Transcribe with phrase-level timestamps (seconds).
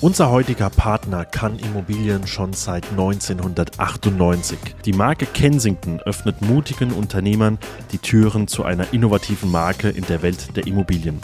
[0.00, 4.56] Unser heutiger Partner kann Immobilien schon seit 1998.
[4.84, 7.58] Die Marke Kensington öffnet mutigen Unternehmern
[7.90, 11.20] die Türen zu einer innovativen Marke in der Welt der Immobilien.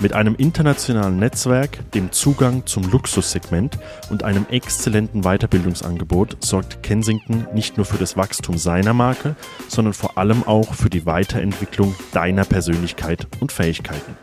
[0.00, 3.80] Mit einem internationalen Netzwerk, dem Zugang zum Luxussegment
[4.10, 9.34] und einem exzellenten Weiterbildungsangebot sorgt Kensington nicht nur für das Wachstum seiner Marke,
[9.66, 14.14] sondern vor allem auch für die Weiterentwicklung deiner Persönlichkeit und Fähigkeiten.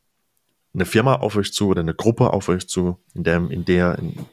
[0.74, 4.00] eine Firma auf euch zu oder eine Gruppe auf euch zu, in der, in der,
[4.00, 4.26] in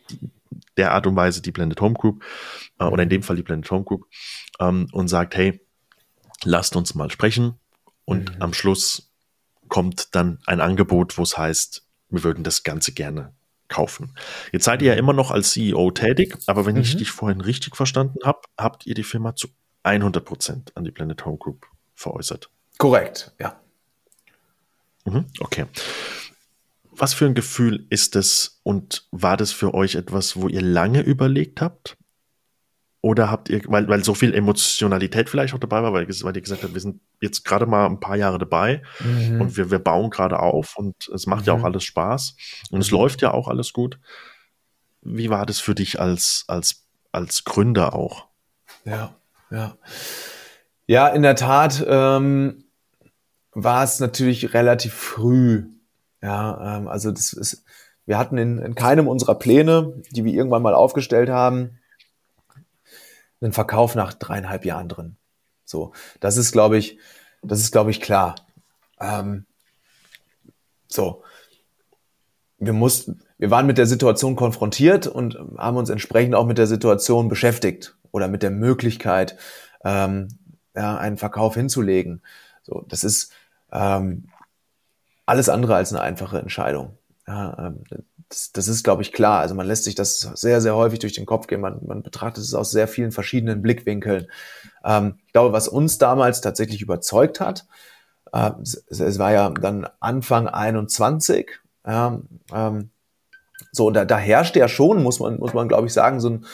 [0.77, 2.23] der Art und Weise die Blended Home Group,
[2.79, 4.07] äh, oder in dem Fall die Blended Home Group,
[4.61, 5.61] ähm, und sagt, hey,
[6.45, 7.59] lasst uns mal sprechen
[8.05, 8.43] und mhm.
[8.43, 9.11] am Schluss
[9.67, 13.35] kommt dann ein Angebot, wo es heißt, wir würden das Ganze gerne
[13.69, 14.15] kaufen.
[14.53, 16.83] Jetzt seid ihr ja immer noch als CEO tätig, aber wenn mhm.
[16.83, 19.49] ich dich vorhin richtig verstanden habe, habt ihr die Firma zu
[19.83, 22.51] 100 Prozent an die Planet Home Group veräußert.
[22.79, 23.61] Korrekt, ja.
[25.05, 25.67] Mhm, okay.
[26.91, 31.01] Was für ein Gefühl ist es und war das für euch etwas, wo ihr lange
[31.01, 31.97] überlegt habt?
[33.05, 36.41] Oder habt ihr, weil, weil so viel Emotionalität vielleicht auch dabei war, weil, weil ihr
[36.41, 39.43] gesagt habt, wir sind jetzt gerade mal ein paar Jahre dabei mhm.
[39.43, 41.47] und wir, wir bauen gerade auf und es macht mhm.
[41.49, 41.65] ja auch mhm.
[41.67, 42.35] alles Spaß
[42.71, 43.99] und es läuft ja auch alles gut.
[45.03, 48.29] Wie war das für dich als, als, als Gründer auch?
[48.87, 49.15] Ja,
[49.51, 49.77] ja.
[50.87, 52.65] Ja, in der Tat ähm,
[53.53, 55.65] war es natürlich relativ früh.
[56.23, 57.67] Ja, ähm, also das ist,
[58.07, 61.81] wir hatten in, in keinem unserer Pläne, die wir irgendwann mal aufgestellt haben,
[63.45, 65.17] einen Verkauf nach dreieinhalb Jahren drin.
[65.65, 66.99] So, das ist, glaube ich,
[67.43, 68.35] das ist, glaube ich, klar.
[69.01, 69.47] Ähm,
[70.89, 71.23] so,
[72.59, 76.67] wir mussten, wir waren mit der Situation konfrontiert und haben uns entsprechend auch mit der
[76.67, 79.37] Situation beschäftigt oder mit der Möglichkeit,
[79.85, 80.29] ähm,
[80.75, 82.23] ja, einen Verkauf hinzulegen.
[82.63, 83.33] So, das ist
[83.73, 84.29] ähm,
[85.27, 86.97] alles andere als eine einfache Entscheidung.
[87.27, 87.85] Ja, ähm,
[88.29, 89.41] das, das ist, glaube ich, klar.
[89.41, 91.61] Also man lässt sich das sehr, sehr häufig durch den Kopf gehen.
[91.61, 94.29] Man, man betrachtet es aus sehr vielen verschiedenen Blickwinkeln.
[94.85, 97.67] Ähm, ich glaube, was uns damals tatsächlich überzeugt hat,
[98.33, 102.21] äh, es, es, war ja dann Anfang 21, ja,
[102.53, 102.91] ähm,
[103.73, 106.47] so, da, da herrschte ja schon, muss man, muss man, glaube ich, sagen, so ein,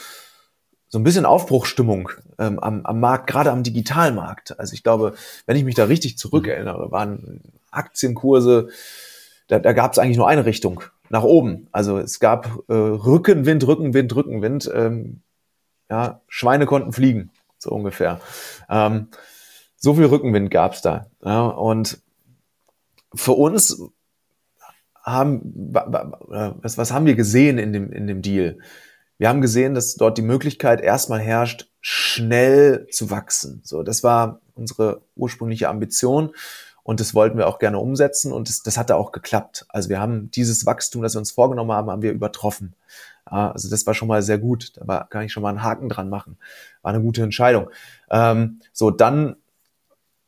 [0.87, 4.59] so ein bisschen Aufbruchstimmung ähm, am, am Markt, gerade am Digitalmarkt.
[4.59, 5.13] Also ich glaube,
[5.45, 8.69] wenn ich mich da richtig zurückerinnere, waren Aktienkurse,
[9.51, 11.67] da, da gab es eigentlich nur eine Richtung nach oben.
[11.73, 14.71] Also es gab äh, Rückenwind, Rückenwind, Rückenwind.
[14.73, 15.19] Ähm,
[15.89, 18.21] ja, Schweine konnten fliegen, so ungefähr.
[18.69, 19.09] Ähm,
[19.75, 21.07] so viel Rückenwind gab es da.
[21.21, 21.99] Ja, und
[23.13, 23.83] für uns
[25.03, 28.57] haben, was, was haben wir gesehen in dem, in dem Deal?
[29.17, 33.59] Wir haben gesehen, dass dort die Möglichkeit erstmal herrscht, schnell zu wachsen.
[33.65, 36.31] So, das war unsere ursprüngliche Ambition.
[36.83, 39.65] Und das wollten wir auch gerne umsetzen und das, das hat da auch geklappt.
[39.69, 42.73] Also wir haben dieses Wachstum, das wir uns vorgenommen haben, haben wir übertroffen.
[43.25, 44.73] Also das war schon mal sehr gut.
[44.75, 46.37] Da war, kann ich schon mal einen Haken dran machen.
[46.81, 47.69] War eine gute Entscheidung.
[48.09, 49.35] Ähm, so, dann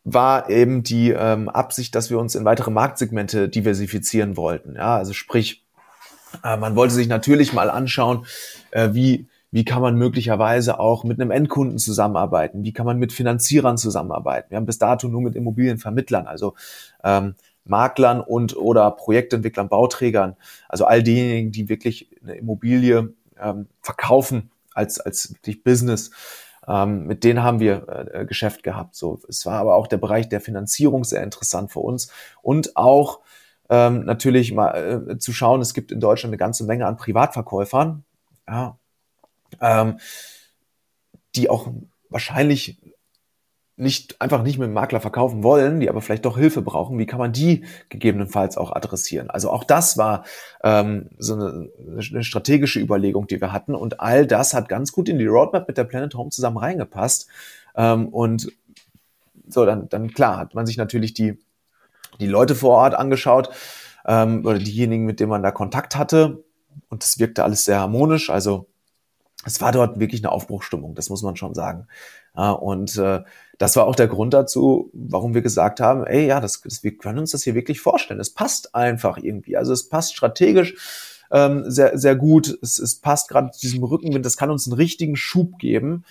[0.03, 4.75] war eben die ähm, Absicht, dass wir uns in weitere Marktsegmente diversifizieren wollten.
[4.75, 5.65] Ja, also sprich,
[6.43, 8.25] äh, man wollte sich natürlich mal anschauen,
[8.71, 13.13] äh, wie wie kann man möglicherweise auch mit einem Endkunden zusammenarbeiten, wie kann man mit
[13.13, 14.49] Finanzierern zusammenarbeiten.
[14.49, 16.55] Wir haben bis dato nur mit Immobilienvermittlern, also
[17.03, 20.35] ähm, Maklern und oder Projektentwicklern, Bauträgern,
[20.67, 26.09] also all diejenigen, die wirklich eine Immobilie ähm, verkaufen als, als wirklich Business.
[26.67, 28.95] Ähm, mit denen haben wir äh, Geschäft gehabt.
[28.95, 32.11] So, es war aber auch der Bereich der Finanzierung sehr interessant für uns
[32.41, 33.19] und auch
[33.69, 38.03] ähm, natürlich mal äh, zu schauen, es gibt in Deutschland eine ganze Menge an Privatverkäufern,
[38.47, 38.79] ja,
[39.61, 39.99] ähm,
[41.35, 41.67] die auch
[42.09, 42.79] wahrscheinlich
[43.75, 47.07] nicht einfach nicht mit dem Makler verkaufen wollen, die aber vielleicht doch Hilfe brauchen, wie
[47.07, 49.31] kann man die gegebenenfalls auch adressieren?
[49.31, 50.25] Also auch das war
[50.63, 53.73] ähm, so eine, eine strategische Überlegung, die wir hatten.
[53.73, 57.27] Und all das hat ganz gut in die Roadmap mit der Planet Home zusammen reingepasst.
[57.75, 58.51] Ähm, und
[59.47, 61.39] so dann dann klar hat man sich natürlich die
[62.19, 63.49] die Leute vor Ort angeschaut
[64.05, 66.43] ähm, oder diejenigen, mit denen man da Kontakt hatte.
[66.89, 68.67] Und das wirkte alles sehr harmonisch, also
[69.45, 71.87] es war dort wirklich eine Aufbruchstimmung, das muss man schon sagen.
[72.33, 73.21] Und äh,
[73.57, 76.97] das war auch der Grund dazu, warum wir gesagt haben, ey, ja, das, das, wir
[76.97, 78.19] können uns das hier wirklich vorstellen.
[78.19, 79.55] Es passt einfach irgendwie.
[79.55, 80.75] Also es passt strategisch
[81.31, 82.57] ähm, sehr, sehr gut.
[82.61, 84.25] Es, es passt gerade zu diesem Rückenwind.
[84.25, 86.05] Das kann uns einen richtigen Schub geben.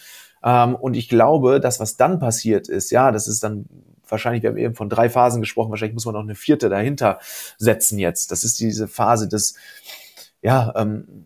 [0.45, 3.67] Ähm, und ich glaube, das, was dann passiert ist, ja, das ist dann
[4.09, 7.19] wahrscheinlich, wir haben eben von drei Phasen gesprochen, wahrscheinlich muss man noch eine vierte dahinter
[7.57, 8.31] setzen jetzt.
[8.31, 9.55] Das ist diese Phase des,
[10.43, 11.25] ja, ähm,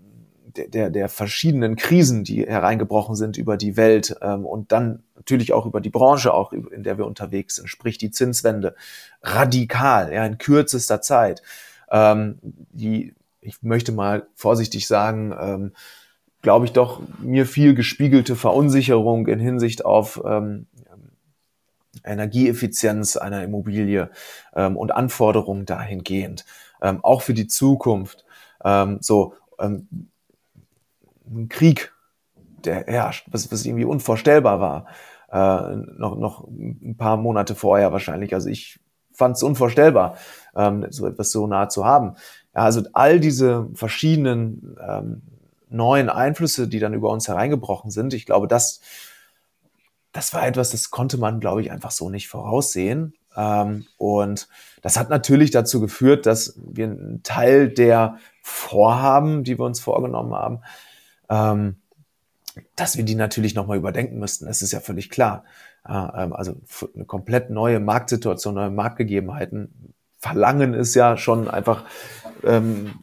[0.57, 5.67] der, der verschiedenen Krisen, die hereingebrochen sind über die Welt ähm, und dann natürlich auch
[5.67, 8.75] über die Branche, auch in der wir unterwegs sind, sprich die Zinswende,
[9.23, 11.43] radikal, ja, in kürzester Zeit.
[11.91, 15.73] Ähm, die, ich möchte mal vorsichtig sagen, ähm,
[16.43, 20.67] glaube ich doch, mir viel gespiegelte Verunsicherung in Hinsicht auf ähm,
[22.05, 24.11] Energieeffizienz einer Immobilie
[24.55, 26.45] ähm, und Anforderungen dahingehend,
[26.81, 28.25] ähm, auch für die Zukunft.
[28.65, 29.89] Ähm, so, ähm,
[31.29, 31.93] ein Krieg,
[32.65, 34.87] der herrscht, was, was irgendwie unvorstellbar war,
[35.31, 38.35] äh, noch, noch ein paar Monate vorher wahrscheinlich.
[38.35, 38.81] Also ich
[39.13, 40.17] fand es unvorstellbar,
[40.55, 42.17] ähm, so etwas so nah zu haben.
[42.55, 45.23] Ja, also all diese verschiedenen ähm,
[45.69, 48.81] neuen Einflüsse, die dann über uns hereingebrochen sind, ich glaube, das,
[50.13, 53.15] das war etwas, das konnte man, glaube ich, einfach so nicht voraussehen.
[53.37, 54.49] Ähm, und
[54.83, 60.35] das hat natürlich dazu geführt, dass wir einen Teil der Vorhaben, die wir uns vorgenommen
[60.35, 60.61] haben,
[61.29, 61.77] ähm,
[62.75, 64.47] dass wir die natürlich nochmal überdenken müssten.
[64.47, 65.45] Das ist ja völlig klar.
[65.89, 66.57] Ähm, also
[66.95, 71.85] eine komplett neue Marktsituation, neue Marktgegebenheiten verlangen es ja schon einfach
[72.43, 72.95] ähm,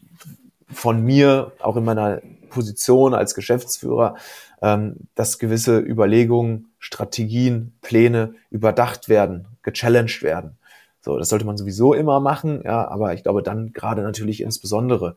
[0.70, 4.16] von mir, auch in meiner Position als Geschäftsführer,
[4.62, 10.58] ähm, dass gewisse Überlegungen, Strategien, Pläne überdacht werden, gechallenged werden.
[11.02, 15.16] So, das sollte man sowieso immer machen, ja, aber ich glaube dann gerade natürlich insbesondere.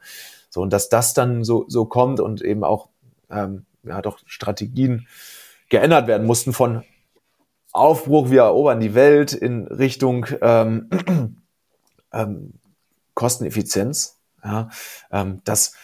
[0.50, 2.88] So, und dass das dann so, so kommt und eben auch
[3.30, 5.06] ähm, ja doch Strategien
[5.68, 6.84] geändert werden mussten von
[7.72, 10.88] Aufbruch, wir erobern die Welt in Richtung ähm,
[12.12, 12.54] ähm,
[13.14, 14.18] Kosteneffizienz.
[14.42, 14.70] Ja,
[15.10, 15.74] ähm, das,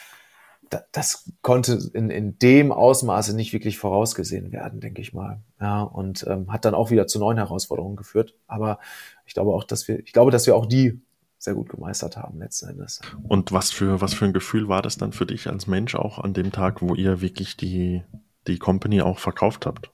[0.93, 5.41] das konnte in, in dem Ausmaße nicht wirklich vorausgesehen werden, denke ich mal.
[5.61, 8.35] Ja, und ähm, hat dann auch wieder zu neuen Herausforderungen geführt.
[8.47, 8.79] Aber
[9.27, 11.01] ich glaube auch, dass wir, ich glaube, dass wir auch die
[11.43, 13.01] sehr gut gemeistert haben letzten Endes.
[13.27, 16.21] Und was für, was für ein Gefühl war das dann für dich als Mensch auch
[16.21, 18.05] an dem Tag, wo ihr wirklich die,
[18.47, 19.91] die Company auch verkauft habt?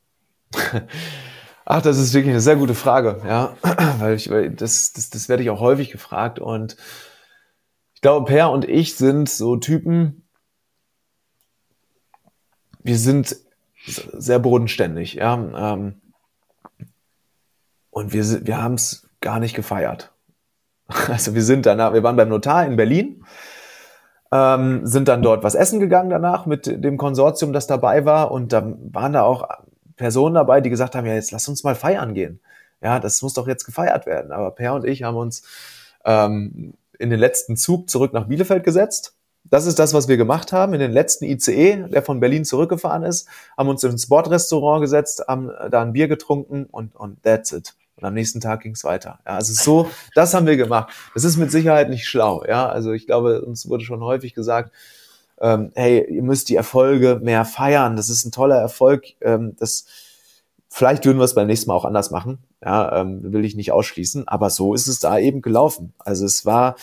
[1.65, 3.57] Ach, das ist wirklich eine sehr gute Frage, ja,
[3.99, 6.77] weil, ich, weil das, das, das werde ich auch häufig gefragt und
[7.95, 10.29] ich glaube, Per und ich sind so Typen,
[12.83, 13.37] wir sind
[13.87, 16.03] sehr bodenständig, ja, ähm,
[17.91, 20.13] und wir, wir haben es gar nicht gefeiert.
[21.09, 23.25] Also wir sind danach, wir waren beim Notar in Berlin,
[24.33, 28.31] ähm, sind dann dort was essen gegangen danach mit dem Konsortium, das dabei war.
[28.31, 29.49] Und da waren da auch
[29.97, 32.41] Personen dabei, die gesagt haben, ja, jetzt lass uns mal feiern gehen.
[32.83, 34.33] Ja, das muss doch jetzt gefeiert werden.
[34.33, 35.43] Aber Per und ich haben uns
[36.05, 39.15] ähm, in den letzten Zug zurück nach Bielefeld gesetzt.
[39.45, 40.75] Das ist das, was wir gemacht haben.
[40.75, 45.51] In den letzten ICE, der von Berlin zurückgefahren ist, haben uns ins Bordrestaurant gesetzt, haben
[45.71, 47.75] da ein Bier getrunken und, und that's it.
[47.99, 49.19] Und am nächsten Tag ging es weiter.
[49.27, 50.93] Ja, also so, das haben wir gemacht.
[51.15, 52.45] Das ist mit Sicherheit nicht schlau.
[52.47, 54.73] Ja, also ich glaube, uns wurde schon häufig gesagt,
[55.41, 57.97] ähm, hey, ihr müsst die Erfolge mehr feiern.
[57.97, 59.05] Das ist ein toller Erfolg.
[59.21, 59.87] Ähm, das,
[60.69, 62.39] vielleicht würden wir es beim nächsten Mal auch anders machen.
[62.65, 64.29] Ja, ähm, will ich nicht ausschließen.
[64.29, 65.93] Aber so ist es da eben gelaufen.
[65.99, 66.77] Also es war,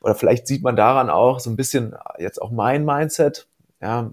[0.00, 3.46] oder vielleicht sieht man daran auch so ein bisschen jetzt auch mein Mindset.
[3.80, 4.10] Ja,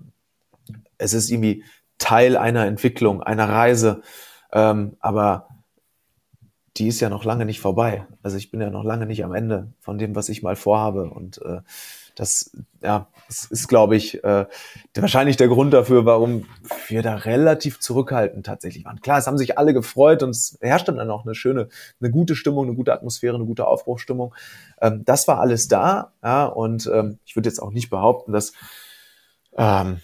[1.00, 1.64] es ist irgendwie
[1.98, 4.02] Teil einer Entwicklung, einer Reise.
[4.54, 5.48] Ähm, aber
[6.78, 8.08] die ist ja noch lange nicht vorbei.
[8.24, 11.10] Also ich bin ja noch lange nicht am Ende von dem, was ich mal vorhabe.
[11.10, 11.60] Und äh,
[12.16, 12.52] das,
[12.82, 14.46] ja, das ist, glaube ich, äh,
[14.96, 16.46] wahrscheinlich der Grund dafür, warum
[16.88, 19.02] wir da relativ zurückhaltend tatsächlich waren.
[19.02, 21.68] Klar, es haben sich alle gefreut und es herrscht dann auch eine schöne,
[22.00, 24.34] eine gute Stimmung, eine gute Atmosphäre, eine gute Aufbruchstimmung.
[24.82, 28.54] Ähm, das war alles da, ja, und ähm, ich würde jetzt auch nicht behaupten, dass
[29.58, 30.00] ähm,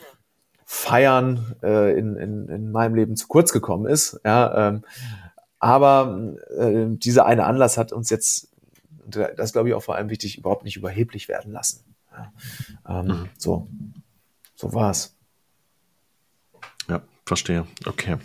[0.66, 4.20] Feiern äh, in, in, in meinem Leben zu kurz gekommen ist.
[4.26, 4.84] Ja, ähm,
[5.60, 8.50] aber äh, dieser eine Anlass hat uns jetzt,
[9.06, 11.84] das glaube ich auch vor allem wichtig, überhaupt nicht überheblich werden lassen.
[12.12, 12.34] Ja,
[12.88, 13.30] ähm, mhm.
[13.38, 13.68] So,
[14.56, 15.16] so war's.
[16.90, 17.68] Ja, verstehe.
[17.86, 18.18] Okay.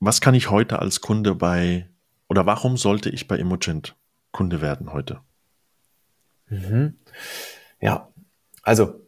[0.00, 1.88] Was kann ich heute als Kunde bei,
[2.28, 3.96] oder warum sollte ich bei Emogent
[4.32, 5.20] Kunde werden heute?
[6.48, 6.98] Mhm.
[7.80, 8.12] Ja,
[8.62, 9.00] also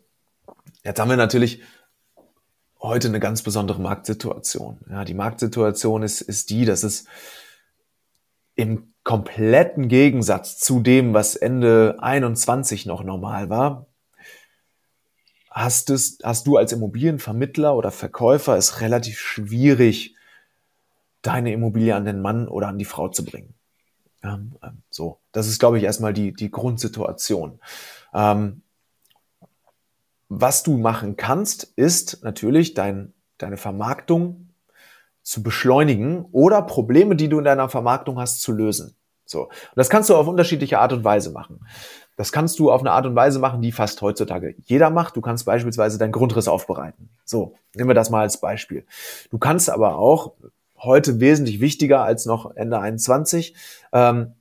[0.83, 1.63] jetzt haben wir natürlich
[2.85, 4.79] heute eine ganz besondere Marktsituation.
[4.91, 7.07] Ja, die Marktsituation ist, ist die, dass es
[8.55, 13.87] im kompletten Gegensatz zu dem, was Ende 21 noch normal war,
[15.51, 20.15] hast, es, hast du als Immobilienvermittler oder Verkäufer es relativ schwierig,
[21.23, 23.55] deine Immobilie an den Mann oder an die Frau zu bringen.
[24.23, 24.57] Ähm,
[24.91, 27.61] so, das ist, glaube ich, erstmal die, die Grundsituation.
[28.13, 28.63] Ähm,
[30.41, 34.49] was du machen kannst, ist natürlich dein, deine Vermarktung
[35.23, 38.97] zu beschleunigen oder Probleme, die du in deiner Vermarktung hast, zu lösen.
[39.25, 39.45] So.
[39.45, 41.67] Und das kannst du auf unterschiedliche Art und Weise machen.
[42.17, 45.17] Das kannst du auf eine Art und Weise machen, die fast heutzutage jeder macht.
[45.17, 47.09] Du kannst beispielsweise deinen Grundriss aufbereiten.
[47.25, 48.87] So, nehmen wir das mal als Beispiel.
[49.31, 50.35] Du kannst aber auch
[50.79, 53.57] heute wesentlich wichtiger als noch Ende 21
[53.93, 54.35] ähm,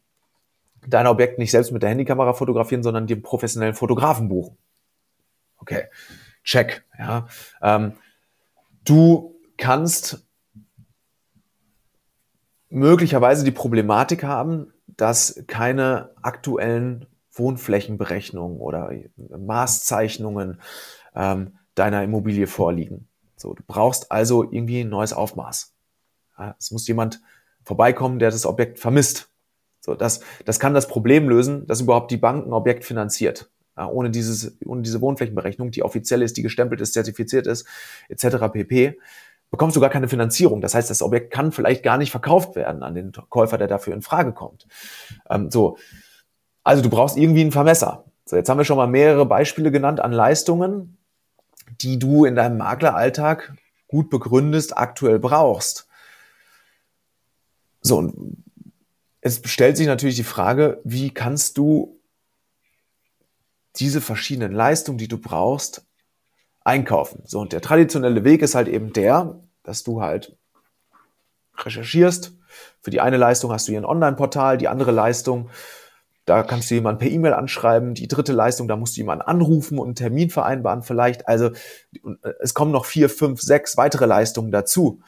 [0.88, 4.58] dein Objekt nicht selbst mit der Handykamera fotografieren, sondern den professionellen Fotografen buchen.
[5.64, 5.86] Okay,
[6.44, 6.84] check.
[7.00, 7.30] Ja,
[7.62, 7.94] ähm,
[8.84, 10.28] du kannst
[12.68, 20.60] möglicherweise die Problematik haben, dass keine aktuellen Wohnflächenberechnungen oder Maßzeichnungen
[21.16, 23.08] ähm, deiner Immobilie vorliegen.
[23.38, 25.74] So, du brauchst also irgendwie ein neues Aufmaß.
[26.38, 27.22] Ja, es muss jemand
[27.64, 29.30] vorbeikommen, der das Objekt vermisst.
[29.80, 33.50] So, das, das kann das Problem lösen, dass überhaupt die Bank ein Objekt finanziert.
[33.76, 37.68] Ja, ohne, dieses, ohne diese Wohnflächenberechnung, die offiziell ist, die gestempelt ist, zertifiziert ist,
[38.08, 38.50] etc.
[38.52, 39.00] pp.,
[39.50, 40.62] bekommst du gar keine Finanzierung.
[40.62, 43.94] Das heißt, das Objekt kann vielleicht gar nicht verkauft werden an den Käufer, der dafür
[43.94, 44.68] in Frage kommt.
[45.30, 45.78] Ähm, so,
[46.64, 48.06] also du brauchst irgendwie einen Vermesser.
[48.26, 50.98] So, jetzt haben wir schon mal mehrere Beispiele genannt an Leistungen,
[51.82, 53.54] die du in deinem Makleralltag
[53.88, 55.88] gut begründest, aktuell brauchst.
[57.82, 58.44] So, und
[59.22, 62.00] es stellt sich natürlich die Frage, wie kannst du
[63.78, 65.86] diese verschiedenen Leistungen, die du brauchst,
[66.64, 67.24] einkaufen.
[67.26, 70.38] So, und der traditionelle Weg ist halt eben der, dass du halt
[71.58, 72.34] recherchierst.
[72.82, 75.50] Für die eine Leistung hast du hier ein Online-Portal, die andere Leistung
[76.26, 77.96] da kannst du jemanden per E-Mail anschreiben.
[77.96, 81.28] Die dritte Leistung, da musst du jemanden anrufen und einen Termin vereinbaren vielleicht.
[81.28, 81.52] Also
[82.40, 85.02] es kommen noch vier, fünf, sechs weitere Leistungen dazu.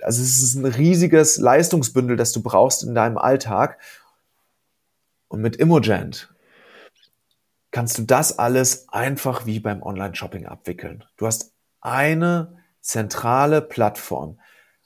[0.00, 3.78] Also es ist ein riesiges Leistungsbündel, das du brauchst in deinem Alltag.
[5.28, 6.32] Und mit Immogent
[7.74, 11.04] kannst du das alles einfach wie beim Online-Shopping abwickeln.
[11.16, 14.38] Du hast eine zentrale Plattform,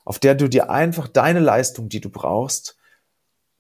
[0.07, 2.78] auf der du dir einfach deine Leistung, die du brauchst,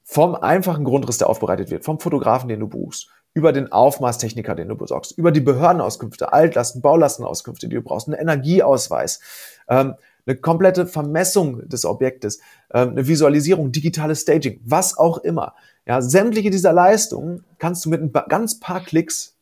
[0.02, 4.68] vom einfachen Grundriss, der aufbereitet wird, vom Fotografen, den du buchst, über den Aufmaßtechniker, den
[4.68, 9.20] du besorgst, über die Behördenauskünfte, Altlasten, Baulastenauskünfte, die du brauchst, einen Energieausweis,
[9.68, 9.94] ähm,
[10.28, 12.40] eine komplette Vermessung des Objektes,
[12.72, 15.54] ähm, eine Visualisierung, digitales Staging, was auch immer.
[15.86, 19.36] Ja, sämtliche dieser Leistungen kannst du mit ein ganz paar Klicks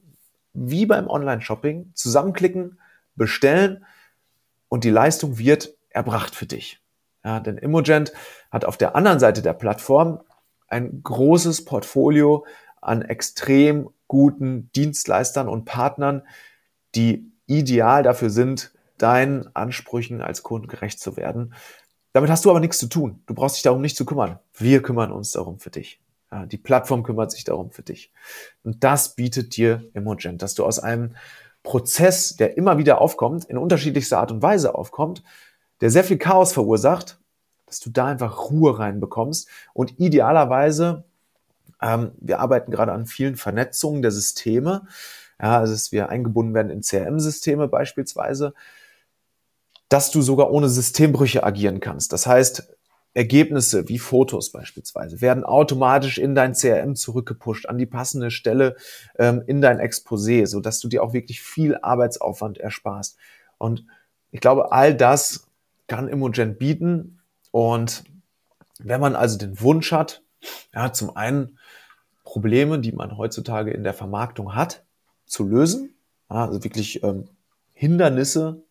[0.55, 2.79] wie beim Online-Shopping zusammenklicken,
[3.17, 3.85] bestellen
[4.69, 6.81] und die Leistung wird erbracht für dich.
[7.25, 8.13] Ja, denn Immogent
[8.53, 10.21] hat auf der anderen Seite der Plattform
[10.69, 12.47] ein großes Portfolio
[12.81, 16.23] an extrem guten Dienstleistern und Partnern,
[16.95, 21.55] die ideal dafür sind, deinen Ansprüchen als Kunden gerecht zu werden.
[22.13, 23.23] Damit hast du aber nichts zu tun.
[23.27, 24.39] Du brauchst dich darum nicht zu kümmern.
[24.55, 26.01] Wir kümmern uns darum für dich.
[26.47, 28.13] Die Plattform kümmert sich darum für dich.
[28.65, 31.15] Und das bietet dir Emogent, dass du aus einem
[31.63, 35.23] Prozess, der immer wieder aufkommt, in unterschiedlichster Art und Weise aufkommt,
[35.81, 37.19] der sehr viel Chaos verursacht,
[37.67, 41.05] dass du da einfach Ruhe reinbekommst und idealerweise,
[41.83, 44.87] ähm, wir arbeiten gerade an vielen Vernetzungen der Systeme,
[45.41, 48.55] ja, also dass wir eingebunden werden in CRM-Systeme beispielsweise,
[49.89, 52.13] dass du sogar ohne Systembrüche agieren kannst.
[52.13, 52.69] Das heißt,
[53.15, 58.77] Ergebnisse wie Fotos beispielsweise werden automatisch in dein CRM zurückgepusht an die passende Stelle
[59.19, 63.17] ähm, in dein Exposé, so dass du dir auch wirklich viel Arbeitsaufwand ersparst.
[63.57, 63.87] Und
[64.33, 65.47] ich glaube, all das
[65.87, 67.21] kann Imogen bieten
[67.53, 68.05] und
[68.79, 70.23] wenn man also den Wunsch hat,
[70.75, 71.59] ja, zum einen
[72.23, 74.85] Probleme, die man heutzutage in der Vermarktung hat,
[75.25, 75.95] zu lösen,
[76.29, 77.29] also wirklich ähm,
[77.73, 78.63] Hindernisse,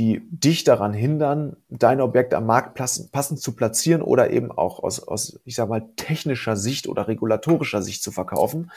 [0.00, 5.06] die dich daran hindern, dein Objekt am Markt passend zu platzieren oder eben auch aus,
[5.06, 8.70] aus, ich sag mal, technischer Sicht oder regulatorischer Sicht zu verkaufen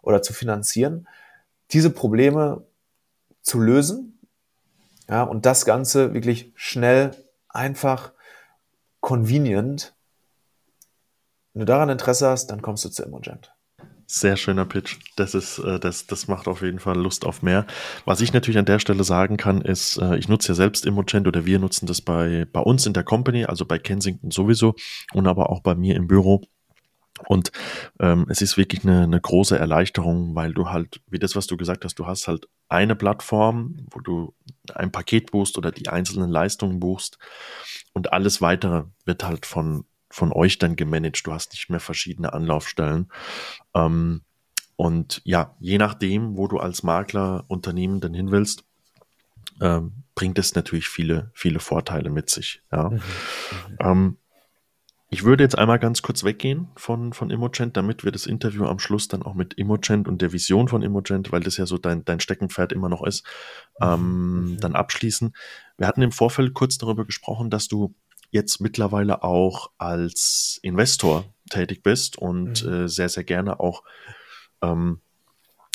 [0.00, 1.08] oder zu finanzieren.
[1.72, 2.62] Diese Probleme
[3.42, 4.20] zu lösen.
[5.08, 7.16] Ja, und das Ganze wirklich schnell,
[7.48, 8.12] einfach,
[9.00, 9.92] convenient.
[11.52, 13.52] Wenn du daran Interesse hast, dann kommst du zu Immogent.
[14.12, 14.96] Sehr schöner Pitch.
[15.14, 17.64] Das ist, äh, das, das macht auf jeden Fall Lust auf mehr.
[18.06, 21.28] Was ich natürlich an der Stelle sagen kann, ist, äh, ich nutze ja selbst Immogent
[21.28, 24.74] oder wir nutzen das bei, bei uns in der Company, also bei Kensington sowieso
[25.12, 26.42] und aber auch bei mir im Büro.
[27.28, 27.52] Und
[28.00, 31.56] ähm, es ist wirklich eine, eine große Erleichterung, weil du halt, wie das, was du
[31.56, 34.34] gesagt hast, du hast halt eine Plattform, wo du
[34.74, 37.18] ein Paket buchst oder die einzelnen Leistungen buchst
[37.92, 41.26] und alles weitere wird halt von, von euch dann gemanagt.
[41.26, 43.10] Du hast nicht mehr verschiedene Anlaufstellen.
[43.74, 44.22] Ähm,
[44.76, 48.64] und ja, je nachdem, wo du als Makler Unternehmen dann hin willst,
[49.60, 52.62] ähm, bringt es natürlich viele, viele Vorteile mit sich.
[52.72, 52.90] Ja.
[52.90, 53.00] Mhm.
[53.78, 54.16] Ähm,
[55.12, 58.78] ich würde jetzt einmal ganz kurz weggehen von, von Immogent, damit wir das Interview am
[58.78, 62.04] Schluss dann auch mit Immogent und der Vision von Immogent, weil das ja so dein,
[62.04, 63.26] dein Steckenpferd immer noch ist,
[63.80, 63.86] mhm.
[63.86, 64.60] ähm, mhm.
[64.60, 65.34] dann abschließen.
[65.78, 67.94] Wir hatten im Vorfeld kurz darüber gesprochen, dass du
[68.30, 72.72] jetzt mittlerweile auch als Investor tätig bist und mhm.
[72.72, 73.82] äh, sehr, sehr gerne auch
[74.62, 75.00] ähm,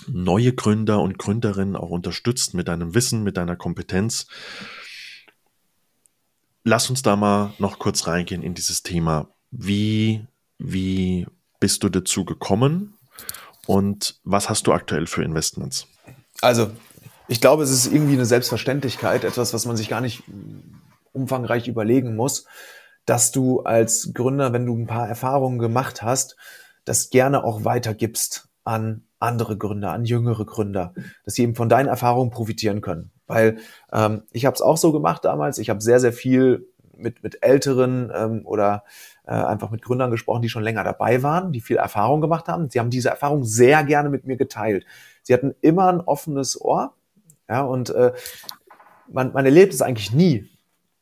[0.07, 4.27] neue Gründer und Gründerinnen auch unterstützt mit deinem Wissen, mit deiner Kompetenz.
[6.63, 9.29] Lass uns da mal noch kurz reingehen in dieses Thema.
[9.51, 10.25] Wie,
[10.57, 11.27] wie
[11.59, 12.97] bist du dazu gekommen
[13.67, 15.87] und was hast du aktuell für Investments?
[16.41, 16.71] Also,
[17.27, 20.23] ich glaube, es ist irgendwie eine Selbstverständlichkeit, etwas, was man sich gar nicht
[21.15, 22.45] umfangreich überlegen muss,
[23.05, 26.35] dass du als Gründer, wenn du ein paar Erfahrungen gemacht hast,
[26.85, 30.93] das gerne auch weitergibst an andere Gründer, an jüngere Gründer,
[31.23, 33.11] dass sie eben von deinen Erfahrungen profitieren können.
[33.27, 33.57] Weil
[33.91, 35.57] ähm, ich habe es auch so gemacht damals.
[35.57, 36.67] Ich habe sehr, sehr viel
[36.97, 38.83] mit, mit Älteren ähm, oder
[39.25, 42.69] äh, einfach mit Gründern gesprochen, die schon länger dabei waren, die viel Erfahrung gemacht haben.
[42.69, 44.85] Sie haben diese Erfahrung sehr gerne mit mir geteilt.
[45.23, 46.93] Sie hatten immer ein offenes Ohr.
[47.49, 48.13] Ja, und äh,
[49.11, 50.49] man, man erlebt es eigentlich nie,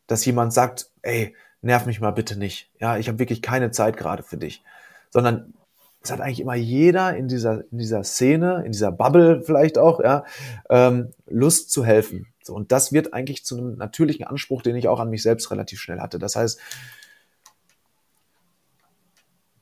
[0.08, 2.70] dass jemand sagt, ey, nerv mich mal bitte nicht.
[2.80, 4.64] Ja, ich habe wirklich keine Zeit gerade für dich.
[5.10, 5.54] Sondern
[6.02, 10.02] es hat eigentlich immer jeder in dieser, in dieser Szene, in dieser Bubble vielleicht auch,
[10.02, 10.26] ja,
[10.70, 12.28] ähm, Lust zu helfen.
[12.44, 15.50] So, und das wird eigentlich zu einem natürlichen Anspruch, den ich auch an mich selbst
[15.50, 16.20] relativ schnell hatte.
[16.20, 16.60] Das heißt,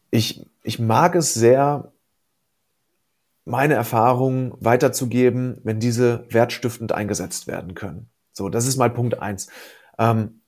[0.10, 1.92] ich, ich mag es sehr,
[3.46, 8.10] meine Erfahrungen weiterzugeben, wenn diese wertstiftend eingesetzt werden können.
[8.34, 9.48] So, das ist mal Punkt eins.
[10.02, 10.42] Ähm,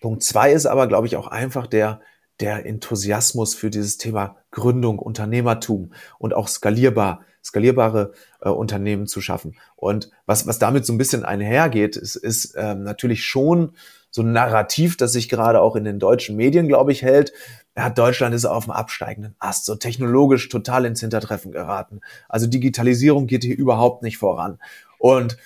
[0.00, 2.00] Punkt zwei ist aber, glaube ich, auch einfach der,
[2.40, 9.56] der Enthusiasmus für dieses Thema Gründung, Unternehmertum und auch skalierbar, skalierbare äh, Unternehmen zu schaffen.
[9.74, 13.72] Und was, was damit so ein bisschen einhergeht, ist, ist ähm, natürlich schon
[14.10, 17.32] so ein Narrativ, das sich gerade auch in den deutschen Medien, glaube ich, hält.
[17.76, 22.00] Ja, Deutschland ist auf dem absteigenden Ast, so technologisch total ins Hintertreffen geraten.
[22.28, 24.58] Also Digitalisierung geht hier überhaupt nicht voran.
[24.98, 25.36] Und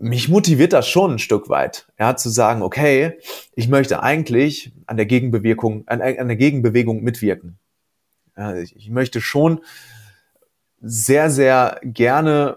[0.00, 3.18] mich motiviert das schon ein Stück weit, ja, zu sagen, okay,
[3.54, 7.58] ich möchte eigentlich an der Gegenbewegung, an, an der Gegenbewegung mitwirken.
[8.36, 9.60] Ja, ich, ich möchte schon
[10.80, 12.56] sehr, sehr gerne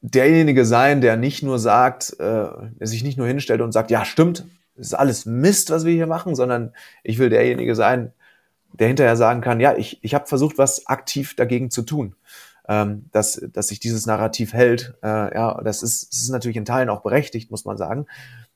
[0.00, 4.04] derjenige sein, der nicht nur sagt, äh, der sich nicht nur hinstellt und sagt, ja,
[4.04, 4.44] stimmt,
[4.74, 6.72] ist alles Mist, was wir hier machen, sondern
[7.04, 8.12] ich will derjenige sein,
[8.72, 12.16] der hinterher sagen kann, ja, ich, ich habe versucht, was aktiv dagegen zu tun
[12.68, 14.94] ähm, dass, dass sich dieses Narrativ hält.
[15.02, 18.06] Äh, ja, das ist, das ist natürlich in Teilen auch berechtigt, muss man sagen.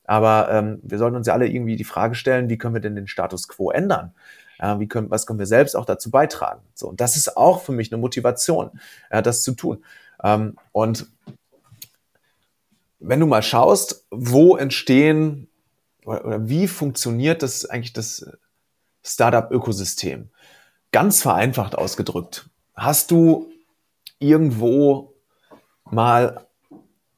[0.05, 2.97] Aber ähm, wir sollten uns ja alle irgendwie die Frage stellen, wie können wir denn
[2.97, 4.13] den Status quo ändern?
[4.77, 6.61] Wie können, was können wir selbst auch dazu beitragen?
[6.75, 9.83] So, und das ist auch für mich eine Motivation, äh, das zu tun.
[10.23, 11.07] Ähm, und
[12.99, 15.49] wenn du mal schaust, wo entstehen
[16.05, 18.27] oder, oder wie funktioniert das eigentlich das
[19.03, 20.29] Startup-Ökosystem?
[20.93, 22.51] Ganz vereinfacht ausgedrückt.
[22.75, 23.50] Hast du
[24.21, 25.15] irgendwo
[25.91, 26.47] mal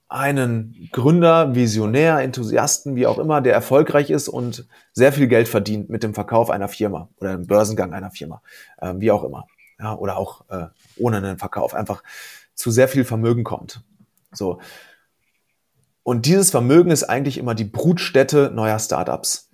[0.09, 5.89] einen Gründer, Visionär, Enthusiasten, wie auch immer, der erfolgreich ist und sehr viel Geld verdient
[5.89, 8.43] mit dem Verkauf einer Firma oder dem Börsengang einer Firma,
[8.79, 9.47] äh, wie auch immer.
[9.79, 12.03] Ja, oder auch äh, ohne einen Verkauf, einfach
[12.55, 13.83] zu sehr viel Vermögen kommt.
[14.33, 14.61] So.
[16.03, 19.51] Und dieses Vermögen ist eigentlich immer die Brutstätte neuer Startups.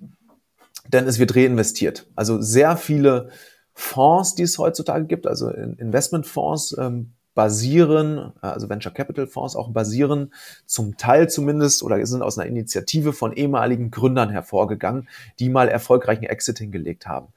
[0.88, 2.06] Denn es wird reinvestiert.
[2.16, 3.28] Also sehr viele
[3.74, 10.32] Fonds, die es heutzutage gibt, also Investmentfonds, ähm, basieren, also Venture Capital Fonds auch basieren,
[10.66, 16.24] zum Teil zumindest, oder sind aus einer Initiative von ehemaligen Gründern hervorgegangen, die mal erfolgreichen
[16.24, 17.28] Exit hingelegt haben.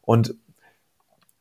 [0.00, 0.34] Und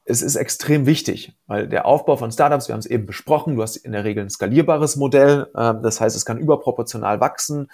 [0.03, 3.61] es ist extrem wichtig, weil der Aufbau von Startups, wir haben es eben besprochen, du
[3.61, 7.69] hast in der Regel ein skalierbares Modell, ähm, das heißt, es kann überproportional wachsen.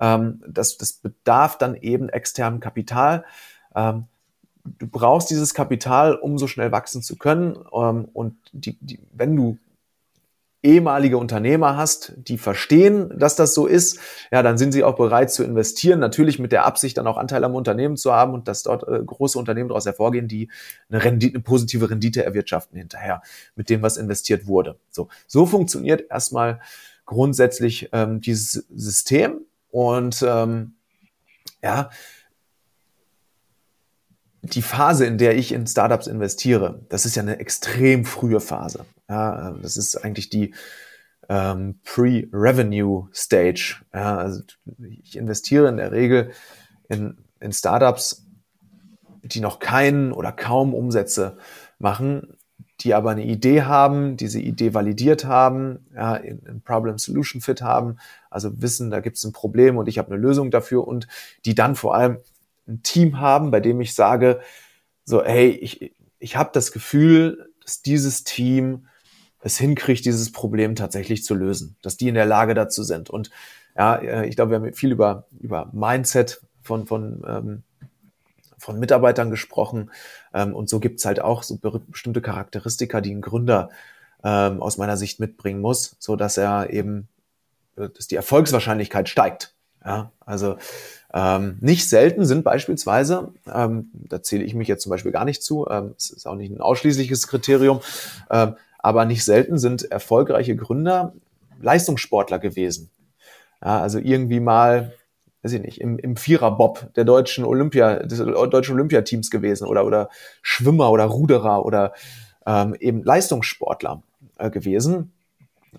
[0.00, 3.24] Ähm, das, das bedarf dann eben externem Kapital.
[3.74, 4.04] Ähm,
[4.64, 7.56] du brauchst dieses Kapital, um so schnell wachsen zu können.
[7.56, 9.58] Und die, die, wenn du
[10.62, 13.98] ehemalige Unternehmer hast, die verstehen, dass das so ist,
[14.30, 17.44] ja, dann sind sie auch bereit zu investieren, natürlich mit der Absicht, dann auch Anteil
[17.44, 20.50] am Unternehmen zu haben und dass dort äh, große Unternehmen daraus hervorgehen, die
[20.90, 23.22] eine, Rendite, eine positive Rendite erwirtschaften hinterher
[23.56, 24.78] mit dem, was investiert wurde.
[24.90, 26.60] So, so funktioniert erstmal
[27.06, 30.74] grundsätzlich ähm, dieses System und ähm,
[31.62, 31.90] ja,
[34.42, 38.86] die Phase, in der ich in Startups investiere, das ist ja eine extrem frühe Phase.
[39.10, 40.54] Ja, das ist eigentlich die
[41.28, 43.82] ähm, Pre-Revenue Stage.
[43.92, 44.42] Ja, also
[45.02, 46.30] ich investiere in der Regel
[46.88, 48.24] in, in Startups,
[49.22, 51.38] die noch keinen oder kaum Umsätze
[51.80, 52.36] machen,
[52.80, 57.96] die aber eine Idee haben, diese Idee validiert haben, ja, in, in Problem-Solution Fit haben,
[58.30, 61.08] also wissen, da gibt es ein Problem und ich habe eine Lösung dafür und
[61.44, 62.18] die dann vor allem
[62.68, 64.40] ein Team haben, bei dem ich sage,
[65.04, 68.86] so, hey, ich, ich habe das Gefühl, dass dieses Team
[69.42, 73.10] es hinkriegt, dieses Problem tatsächlich zu lösen, dass die in der Lage dazu sind.
[73.10, 73.30] Und
[73.76, 77.62] ja, äh, ich glaube, wir haben viel über, über Mindset von, von, ähm,
[78.58, 79.90] von Mitarbeitern gesprochen.
[80.34, 83.70] Ähm, und so gibt's halt auch so bestimmte Charakteristika, die ein Gründer
[84.22, 87.08] ähm, aus meiner Sicht mitbringen muss, so dass er eben,
[87.76, 89.54] äh, dass die Erfolgswahrscheinlichkeit steigt.
[89.82, 90.58] Ja, also
[91.14, 95.42] ähm, nicht selten sind beispielsweise, ähm, da zähle ich mich jetzt zum Beispiel gar nicht
[95.42, 97.80] zu, ähm, es ist auch nicht ein ausschließliches Kriterium,
[98.30, 101.14] ähm, aber nicht selten sind erfolgreiche Gründer
[101.60, 102.90] Leistungssportler gewesen.
[103.62, 104.94] Ja, also irgendwie mal,
[105.42, 110.08] weiß ich nicht, im, im Vierer-Bob der deutschen Olympia, des deutschen Olympiateams gewesen oder, oder
[110.42, 111.92] Schwimmer oder Ruderer oder
[112.46, 114.02] ähm, eben Leistungssportler
[114.38, 115.12] äh, gewesen.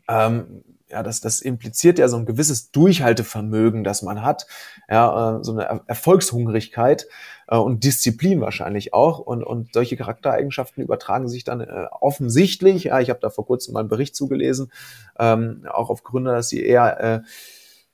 [0.07, 4.45] Ähm, ja, das, das impliziert ja so ein gewisses Durchhaltevermögen, das man hat,
[4.89, 7.07] ja, äh, so eine Erfolgshungrigkeit
[7.47, 9.19] äh, und Disziplin wahrscheinlich auch.
[9.19, 13.73] Und, und solche Charaktereigenschaften übertragen sich dann äh, offensichtlich, ja, ich habe da vor kurzem
[13.73, 14.71] mal einen Bericht zugelesen,
[15.19, 17.21] ähm, auch auf Gründe, dass sie eher, äh,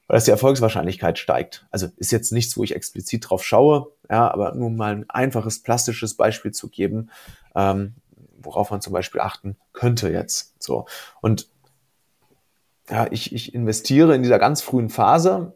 [0.07, 1.67] dass die Erfolgswahrscheinlichkeit steigt.
[1.69, 5.61] Also ist jetzt nichts, wo ich explizit drauf schaue, ja, aber nur mal ein einfaches
[5.61, 7.11] plastisches Beispiel zu geben,
[7.55, 7.95] ähm,
[8.39, 10.53] worauf man zum Beispiel achten könnte jetzt.
[10.59, 10.85] So
[11.21, 11.49] und
[12.89, 15.53] ja, ich, ich investiere in dieser ganz frühen Phase,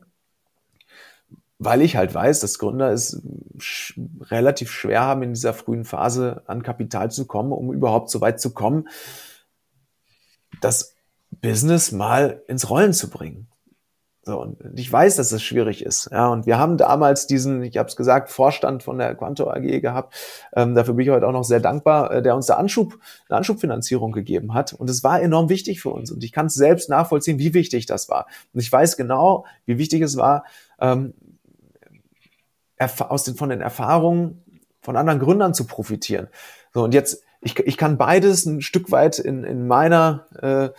[1.60, 3.22] weil ich halt weiß, dass Gründer es
[3.60, 8.20] sch relativ schwer haben, in dieser frühen Phase an Kapital zu kommen, um überhaupt so
[8.20, 8.88] weit zu kommen,
[10.60, 10.96] das
[11.30, 13.48] Business mal ins Rollen zu bringen.
[14.24, 16.10] So, und ich weiß, dass es schwierig ist.
[16.12, 19.82] Ja, und wir haben damals diesen, ich habe es gesagt, Vorstand von der Quanto AG
[19.82, 20.14] gehabt.
[20.56, 23.38] Ähm, dafür bin ich heute auch noch sehr dankbar, äh, der uns da Anschub, eine
[23.38, 24.74] Anschubfinanzierung gegeben hat.
[24.74, 26.12] Und es war enorm wichtig für uns.
[26.12, 28.28] Und ich kann es selbst nachvollziehen, wie wichtig das war.
[28.54, 30.46] Und ich weiß genau, wie wichtig es war,
[30.80, 31.16] ähm,
[33.00, 34.44] aus den, von den Erfahrungen
[34.82, 36.28] von anderen Gründern zu profitieren.
[36.74, 40.70] So, und jetzt, ich, ich kann beides ein Stück weit in, in meiner äh,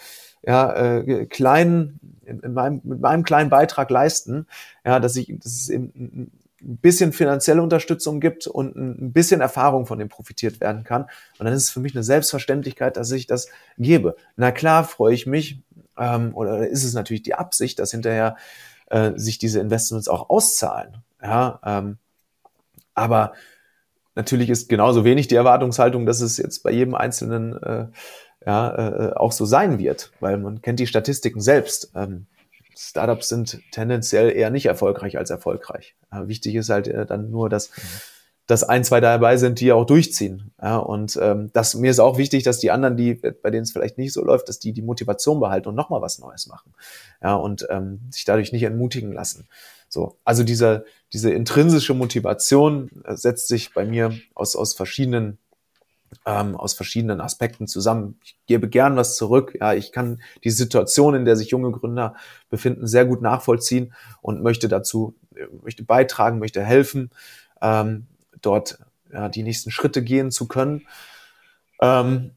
[0.42, 4.46] ja, äh, kleinen in, in meinem, mit meinem kleinen Beitrag leisten,
[4.85, 6.31] ja, dass ich, dass es eben
[6.62, 11.02] ein bisschen finanzielle Unterstützung gibt und ein bisschen Erfahrung von dem profitiert werden kann.
[11.38, 14.16] Und dann ist es für mich eine Selbstverständlichkeit, dass ich das gebe.
[14.37, 15.61] Na klar, freue ich mich,
[15.98, 18.37] ähm, oder ist es natürlich die Absicht, dass hinterher
[18.87, 20.98] äh, sich diese Investments auch auszahlen.
[21.20, 21.98] Ja, ähm,
[22.94, 23.33] aber
[24.14, 27.87] natürlich ist genauso wenig die Erwartungshaltung, dass es jetzt bei jedem einzelnen äh,
[28.46, 31.92] ja, äh, auch so sein wird, weil man kennt die Statistiken selbst.
[31.94, 32.26] Ähm,
[32.76, 35.94] Startups sind tendenziell eher nicht erfolgreich als erfolgreich.
[36.12, 37.70] Ja, wichtig ist halt äh, dann nur, dass,
[38.46, 40.52] dass ein, zwei dabei sind, die auch durchziehen.
[40.61, 43.72] Ja, und ähm, das, mir ist auch wichtig, dass die anderen, die, bei denen es
[43.72, 46.74] vielleicht nicht so läuft, dass die die Motivation behalten und nochmal was Neues machen.
[47.22, 49.48] Ja, und ähm, sich dadurch nicht entmutigen lassen.
[49.88, 55.38] So, also diese, diese intrinsische Motivation äh, setzt sich bei mir aus, aus verschiedenen
[56.27, 58.18] ähm, aus verschiedenen Aspekten zusammen.
[58.25, 59.57] Ich gebe gern was zurück.
[59.61, 62.14] Ja, ich kann die Situation, in der sich junge Gründer
[62.51, 65.14] befinden, sehr gut nachvollziehen und möchte dazu,
[65.62, 67.11] möchte beitragen, möchte helfen,
[67.61, 68.07] ähm,
[68.40, 68.79] dort
[69.12, 70.87] ja, die nächsten Schritte gehen zu können.
[71.81, 72.33] Ähm,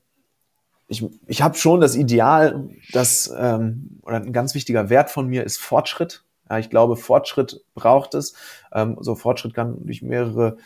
[0.87, 5.43] ich, ich habe schon das Ideal, dass, ähm, oder ein ganz wichtiger Wert von mir
[5.43, 6.23] ist Fortschritt.
[6.49, 8.35] Ja, ich glaube, Fortschritt braucht es.
[8.71, 10.57] Ähm, so Fortschritt kann durch mehrere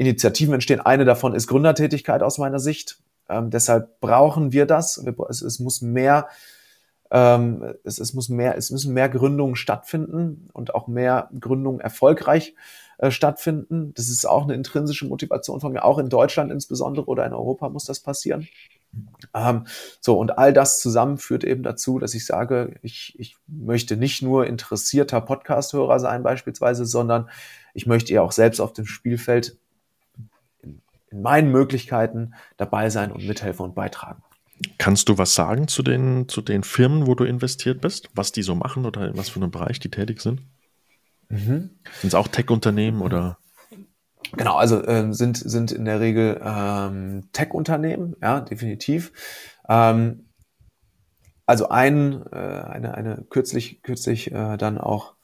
[0.00, 0.80] Initiativen entstehen.
[0.80, 3.00] Eine davon ist Gründertätigkeit aus meiner Sicht.
[3.28, 4.96] Ähm, deshalb brauchen wir das.
[5.28, 6.28] Es, es muss mehr,
[7.10, 12.54] ähm, es, es, muss mehr, es müssen mehr Gründungen stattfinden und auch mehr Gründungen erfolgreich
[12.96, 13.92] äh, stattfinden.
[13.92, 15.84] Das ist auch eine intrinsische Motivation von mir.
[15.84, 18.48] Auch in Deutschland insbesondere oder in Europa muss das passieren.
[19.34, 19.66] Ähm,
[20.00, 24.22] so, und all das zusammen führt eben dazu, dass ich sage, ich, ich möchte nicht
[24.22, 27.28] nur interessierter Podcast-Hörer sein beispielsweise, sondern
[27.74, 29.58] ich möchte ja auch selbst auf dem Spielfeld
[31.10, 34.22] in meinen Möglichkeiten dabei sein und mithelfen und beitragen.
[34.78, 38.10] Kannst du was sagen zu den, zu den Firmen, wo du investiert bist?
[38.14, 40.42] Was die so machen oder in was für einem Bereich die tätig sind?
[41.28, 41.70] Mhm.
[42.00, 43.38] Sind es auch Tech-Unternehmen oder?
[44.36, 49.12] Genau, also ähm, sind, sind in der Regel ähm, Tech-Unternehmen, ja, definitiv.
[49.68, 50.28] Ähm,
[51.46, 55.14] also ein, äh, eine, eine kürzlich, kürzlich äh, dann auch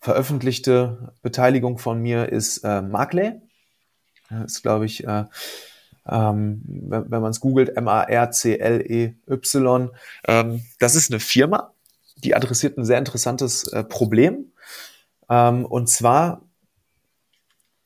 [0.00, 3.40] veröffentlichte Beteiligung von mir ist äh, Markley.
[4.30, 5.24] Das ist, glaube ich, äh,
[6.08, 8.30] ähm, wenn, wenn man es googelt, M-A-R-C-L-E-Y.
[10.26, 11.72] Ähm, das ist eine Firma,
[12.16, 14.52] die adressiert ein sehr interessantes äh, Problem.
[15.28, 16.42] Ähm, und zwar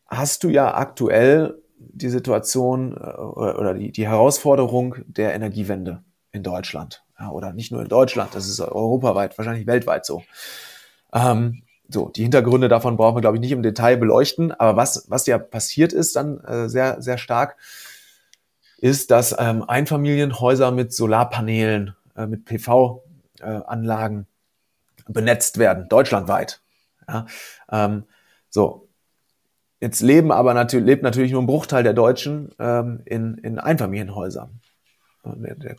[0.07, 6.43] hast du ja aktuell die Situation äh, oder, oder die, die Herausforderung der Energiewende in
[6.43, 7.03] Deutschland.
[7.19, 10.23] Ja, oder nicht nur in Deutschland, das ist europaweit, wahrscheinlich weltweit so.
[11.13, 14.53] Ähm, so, die Hintergründe davon brauchen wir, glaube ich, nicht im Detail beleuchten.
[14.53, 17.57] Aber was, was ja passiert ist dann äh, sehr, sehr stark,
[18.79, 26.61] ist, dass ähm, Einfamilienhäuser mit Solarpanelen, äh, mit PV-Anlagen äh, benetzt werden, deutschlandweit.
[27.09, 27.27] Ja,
[27.71, 28.05] ähm,
[28.49, 28.87] so.
[29.83, 34.61] Jetzt leben aber natürlich, lebt natürlich nur ein Bruchteil der Deutschen ähm, in, in Einfamilienhäusern.
[35.25, 35.77] Der, der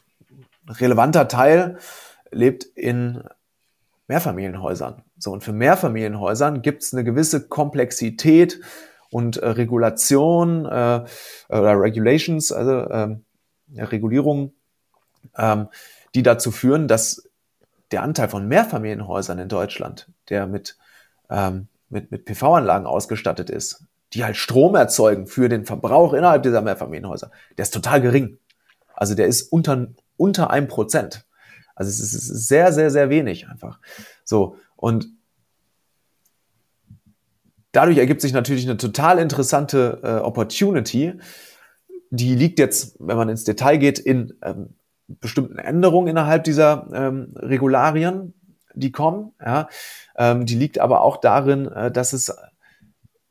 [0.68, 1.78] relevanter Teil
[2.32, 3.24] lebt in
[4.12, 5.04] Mehrfamilienhäusern.
[5.18, 8.60] So, und für Mehrfamilienhäusern gibt es eine gewisse Komplexität
[9.10, 11.06] und äh, Regulation äh,
[11.48, 13.24] oder Regulations, also ähm,
[13.70, 14.52] ja, Regulierungen,
[15.38, 15.70] ähm,
[16.14, 17.30] die dazu führen, dass
[17.92, 20.78] der Anteil von Mehrfamilienhäusern in Deutschland, der mit,
[21.30, 26.62] ähm, mit, mit PV-Anlagen ausgestattet ist, die halt Strom erzeugen für den Verbrauch innerhalb dieser
[26.62, 28.40] Mehrfamilienhäuser, der ist total gering.
[28.94, 31.26] Also der ist unter, unter einem Prozent.
[31.82, 33.80] Also es ist sehr, sehr, sehr wenig einfach.
[34.24, 34.56] So.
[34.76, 35.08] Und
[37.72, 41.14] dadurch ergibt sich natürlich eine total interessante äh, Opportunity.
[42.12, 44.76] Die liegt jetzt, wenn man ins Detail geht, in ähm,
[45.08, 48.36] bestimmten Änderungen innerhalb dieser ähm, Regularien,
[48.76, 49.32] die kommen.
[49.44, 49.70] Ja.
[50.16, 52.32] Ähm, die liegt aber auch darin, äh, dass es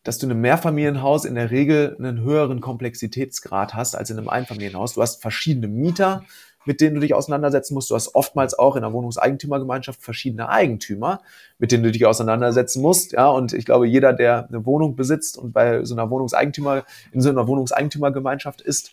[0.03, 4.29] dass du in einem Mehrfamilienhaus in der Regel einen höheren Komplexitätsgrad hast als in einem
[4.29, 4.95] Einfamilienhaus.
[4.95, 6.25] Du hast verschiedene Mieter,
[6.65, 7.91] mit denen du dich auseinandersetzen musst.
[7.91, 11.21] Du hast oftmals auch in der Wohnungseigentümergemeinschaft verschiedene Eigentümer,
[11.59, 13.13] mit denen du dich auseinandersetzen musst.
[13.13, 17.21] Ja, und ich glaube, jeder, der eine Wohnung besitzt und bei so einer Wohnungseigentümer, in
[17.21, 18.93] so einer Wohnungseigentümergemeinschaft ist,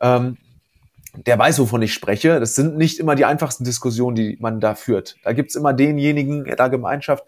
[0.00, 0.38] ähm,
[1.14, 2.40] der weiß, wovon ich spreche.
[2.40, 5.16] Das sind nicht immer die einfachsten Diskussionen, die man da führt.
[5.22, 7.24] Da gibt's immer denjenigen in der Gemeinschaft,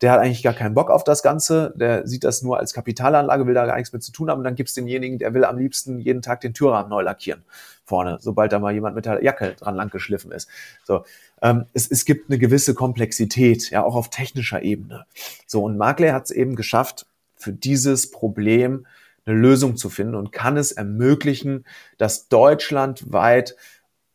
[0.00, 3.46] der hat eigentlich gar keinen Bock auf das Ganze, der sieht das nur als Kapitalanlage,
[3.46, 4.38] will da gar nichts mit zu tun haben.
[4.38, 7.42] Und dann gibt's denjenigen, der will am liebsten jeden Tag den Türrahmen neu lackieren
[7.84, 10.48] vorne, sobald da mal jemand mit der Jacke dran langgeschliffen ist.
[10.84, 11.04] So,
[11.42, 15.06] ähm, es, es gibt eine gewisse Komplexität, ja, auch auf technischer Ebene.
[15.46, 18.86] So, und Markley hat es eben geschafft, für dieses Problem
[19.24, 21.64] eine Lösung zu finden und kann es ermöglichen,
[21.96, 23.56] dass deutschlandweit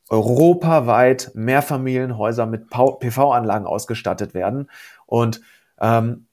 [0.10, 4.69] europaweit Mehrfamilienhäuser mit PV-Anlagen ausgestattet werden.
[5.06, 5.41] Und
[5.84, 6.28] ähm,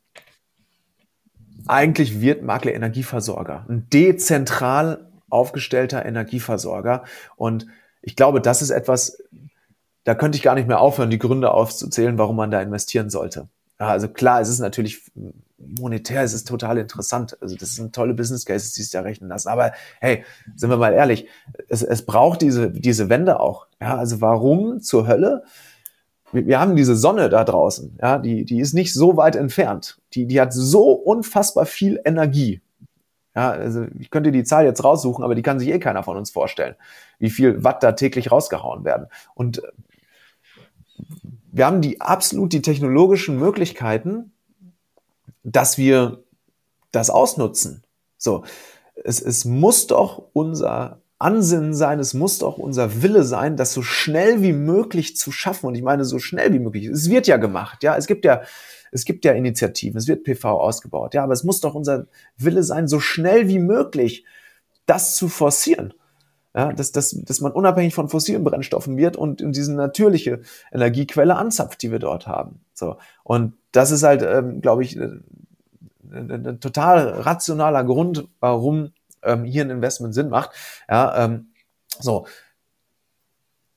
[1.67, 7.05] eigentlich wird Makler Energieversorger, ein dezentral aufgestellter Energieversorger.
[7.37, 7.67] Und
[8.01, 9.23] ich glaube, das ist etwas,
[10.05, 13.49] da könnte ich gar nicht mehr aufhören, die Gründe aufzuzählen, warum man da investieren sollte.
[13.77, 15.11] Also klar, es ist natürlich
[15.57, 17.37] monetär, es ist total interessant.
[17.41, 19.49] Also das sind tolle Business Cases, die sich da rechnen lassen.
[19.49, 21.29] Aber hey, sind wir mal ehrlich,
[21.69, 23.67] es, es braucht diese, diese Wende auch.
[23.81, 25.45] Ja, also warum zur Hölle?
[26.33, 29.99] Wir haben diese Sonne da draußen, ja, die, die ist nicht so weit entfernt.
[30.15, 32.61] Die, die hat so unfassbar viel Energie.
[33.35, 36.17] Ja, also ich könnte die Zahl jetzt raussuchen, aber die kann sich eh keiner von
[36.17, 36.75] uns vorstellen,
[37.19, 39.07] wie viel Watt da täglich rausgehauen werden.
[39.35, 39.69] Und äh,
[41.53, 44.33] wir haben die absolut die technologischen Möglichkeiten,
[45.43, 46.23] dass wir
[46.93, 47.83] das ausnutzen.
[48.19, 48.45] So,
[49.05, 53.83] es, es muss doch unser Ansinnen sein, es muss doch unser Wille sein, das so
[53.83, 55.67] schnell wie möglich zu schaffen.
[55.67, 56.87] Und ich meine, so schnell wie möglich.
[56.87, 57.95] Es wird ja gemacht, ja.
[57.95, 58.41] Es gibt ja,
[58.91, 61.23] es gibt ja Initiativen, es wird PV ausgebaut, ja.
[61.23, 62.07] Aber es muss doch unser
[62.39, 64.25] Wille sein, so schnell wie möglich
[64.87, 65.93] das zu forcieren.
[66.57, 70.41] Ja, dass, dass, dass man unabhängig von fossilen Brennstoffen wird und in diese natürliche
[70.73, 72.61] Energiequelle anzapft, die wir dort haben.
[72.73, 72.97] So.
[73.23, 75.23] Und das ist halt, ähm, glaube ich, ein,
[76.11, 78.91] ein total rationaler Grund, warum
[79.23, 80.51] ähm, hier ein Investment Sinn macht.
[80.89, 81.49] Ja, ähm,
[81.99, 82.27] so.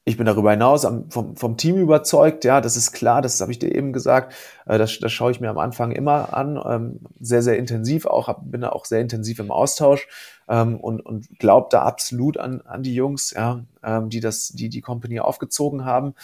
[0.05, 3.59] Ich bin darüber hinaus vom, vom Team überzeugt, ja, das ist klar, das habe ich
[3.59, 4.33] dir eben gesagt,
[4.65, 8.37] äh, das, das schaue ich mir am Anfang immer an, ähm, sehr, sehr intensiv auch,
[8.41, 10.09] bin da auch sehr intensiv im Austausch
[10.49, 14.67] ähm, und, und glaube da absolut an, an die Jungs, ja, ähm, die das, die
[14.67, 16.15] die Company aufgezogen haben.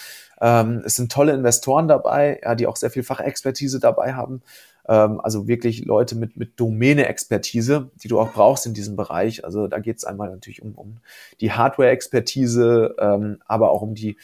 [0.41, 4.41] Es sind tolle Investoren dabei, ja, die auch sehr viel Fachexpertise dabei haben.
[4.89, 9.45] Ähm, also wirklich Leute mit, mit Domäne-Expertise, die du auch brauchst in diesem Bereich.
[9.45, 10.97] Also da geht es einmal natürlich um, um
[11.39, 14.17] die Hardware-Expertise, ähm, aber auch um die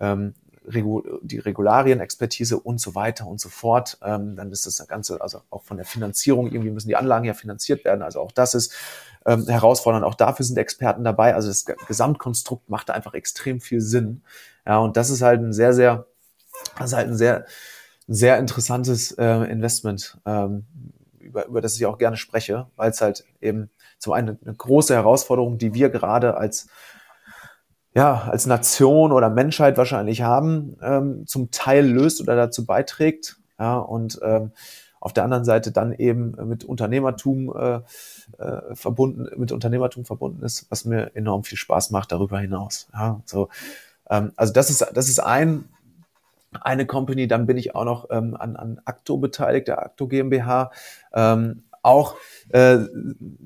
[0.00, 0.34] ähm,
[0.70, 3.96] die Regularien-Expertise und so weiter und so fort.
[4.02, 7.32] Ähm, dann ist das Ganze, also auch von der Finanzierung, irgendwie müssen die Anlagen ja
[7.32, 8.02] finanziert werden.
[8.02, 8.74] Also auch das ist
[9.24, 10.04] ähm, herausfordernd.
[10.04, 11.34] Auch dafür sind Experten dabei.
[11.34, 14.22] Also das Gesamtkonstrukt macht einfach extrem viel Sinn.
[14.66, 16.06] Ja, und das ist halt ein sehr, sehr,
[16.76, 17.46] das ist halt ein sehr,
[18.08, 20.66] sehr interessantes äh, Investment, ähm,
[21.20, 24.94] über, über das ich auch gerne spreche, weil es halt eben zum einen eine große
[24.94, 26.68] Herausforderung, die wir gerade als
[27.94, 33.38] ja, als Nation oder Menschheit wahrscheinlich haben, ähm, zum Teil löst oder dazu beiträgt.
[33.58, 34.52] Ja, und ähm,
[35.00, 37.80] auf der anderen Seite dann eben mit Unternehmertum äh,
[38.38, 42.88] äh, verbunden, mit Unternehmertum verbunden ist, was mir enorm viel Spaß macht darüber hinaus.
[42.92, 43.48] Ja, so,
[44.10, 45.64] ähm, also das ist, das ist ein,
[46.60, 50.70] eine Company, dann bin ich auch noch ähm, an, an Acto beteiligt, der Acto GmbH.
[51.12, 52.16] Ähm, auch
[52.50, 52.78] äh,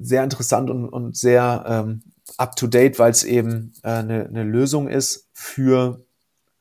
[0.00, 2.02] sehr interessant und, und sehr ähm,
[2.38, 6.04] up to date, weil es eben äh, eine, eine Lösung ist für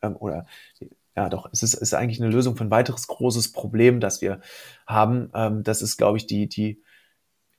[0.02, 0.46] ähm, oder
[1.16, 4.42] ja doch, es ist, ist eigentlich eine Lösung für ein weiteres großes Problem, das wir
[4.88, 5.30] haben.
[5.34, 6.82] Ähm, das ist, glaube ich, die, die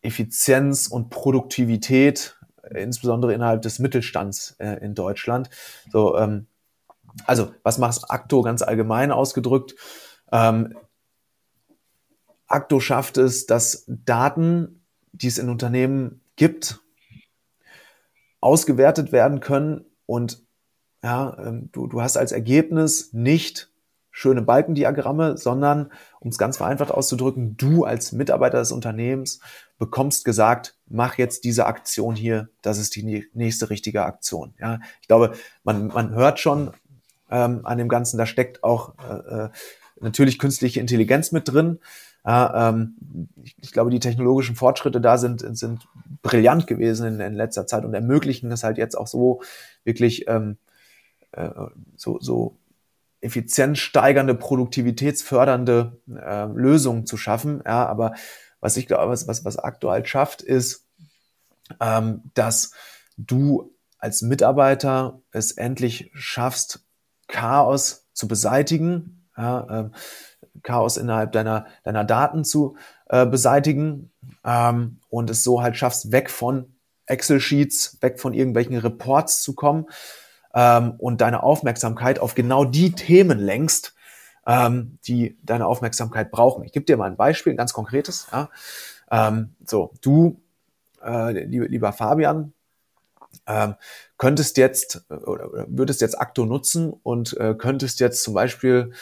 [0.00, 5.50] Effizienz und Produktivität, äh, insbesondere innerhalb des Mittelstands äh, in Deutschland.
[5.90, 6.46] So, ähm,
[7.26, 9.74] also, was macht Akto ganz allgemein ausgedrückt?
[10.30, 10.76] Ähm,
[12.46, 16.80] Akto schafft es, dass Daten, die es in Unternehmen gibt,
[18.40, 20.42] ausgewertet werden können und
[21.02, 23.72] ja, ähm, du, du hast als Ergebnis nicht
[24.10, 29.40] schöne Balkendiagramme, sondern, um es ganz vereinfacht auszudrücken, du als Mitarbeiter des Unternehmens
[29.78, 34.54] bekommst gesagt, mach jetzt diese Aktion hier, das ist die nächste richtige Aktion.
[34.60, 35.32] Ja, ich glaube,
[35.64, 36.72] man, man hört schon
[37.32, 39.48] ähm, an dem Ganzen, da steckt auch äh, äh
[40.00, 41.78] natürlich künstliche Intelligenz mit drin.
[42.26, 42.96] Ja, ähm,
[43.42, 45.86] ich, ich, glaube, die technologischen Fortschritte da sind, sind
[46.22, 49.42] brillant gewesen in, in letzter Zeit und ermöglichen es halt jetzt auch so
[49.84, 50.56] wirklich ähm,
[51.32, 51.50] äh,
[51.96, 52.56] so, so
[53.20, 57.62] effizienzsteigernde, produktivitätsfördernde äh, Lösungen zu schaffen.
[57.64, 58.14] Ja, aber
[58.60, 60.86] was ich glaube, was, was, was aktuell schafft, ist,
[61.80, 62.72] ähm, dass
[63.16, 66.84] du als Mitarbeiter es endlich schaffst,
[67.32, 69.26] Chaos zu beseitigen.
[69.36, 69.92] Ja, ähm,
[70.62, 72.76] Chaos innerhalb deiner, deiner Daten zu
[73.08, 74.12] äh, beseitigen
[74.44, 76.74] ähm, und es so halt schaffst, weg von
[77.06, 79.86] Excel-Sheets, weg von irgendwelchen Reports zu kommen
[80.54, 83.94] ähm, und deine Aufmerksamkeit auf genau die Themen lenkst,
[84.46, 86.64] ähm, die deine Aufmerksamkeit brauchen.
[86.64, 88.28] Ich gebe dir mal ein Beispiel, ein ganz konkretes.
[88.30, 88.50] Ja?
[89.10, 90.40] Ähm, so, du,
[91.04, 92.52] äh, lieber, lieber Fabian,
[93.46, 93.74] ähm,
[94.22, 98.92] könntest jetzt oder, oder würdest jetzt Akto nutzen und äh, könntest jetzt zum Beispiel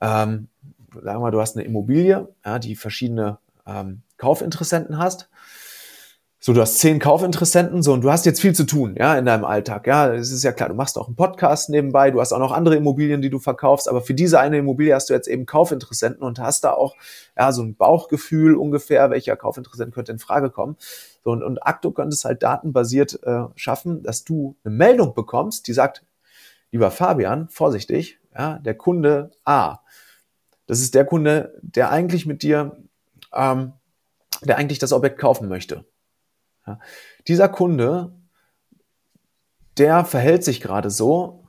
[0.00, 0.48] ähm,
[0.94, 5.28] sagen wir mal, du hast eine Immobilie, ja, die verschiedene ähm, Kaufinteressenten hast.
[6.42, 9.26] So, du hast zehn Kaufinteressenten, so, und du hast jetzt viel zu tun, ja, in
[9.26, 9.86] deinem Alltag.
[9.86, 12.52] Ja, es ist ja klar, du machst auch einen Podcast nebenbei, du hast auch noch
[12.52, 16.22] andere Immobilien, die du verkaufst, aber für diese eine Immobilie hast du jetzt eben Kaufinteressenten
[16.22, 16.96] und hast da auch,
[17.36, 20.78] ja, so ein Bauchgefühl ungefähr, welcher Kaufinteressent könnte in Frage kommen.
[21.24, 25.66] So, und, und Acto könnte es halt datenbasiert äh, schaffen, dass du eine Meldung bekommst,
[25.68, 26.04] die sagt,
[26.70, 29.80] lieber Fabian, vorsichtig, ja, der Kunde A
[30.70, 32.76] das ist der Kunde, der eigentlich mit dir,
[33.34, 33.72] ähm,
[34.42, 35.84] der eigentlich das Objekt kaufen möchte.
[36.64, 36.78] Ja.
[37.26, 38.12] Dieser Kunde,
[39.78, 41.44] der verhält sich gerade so,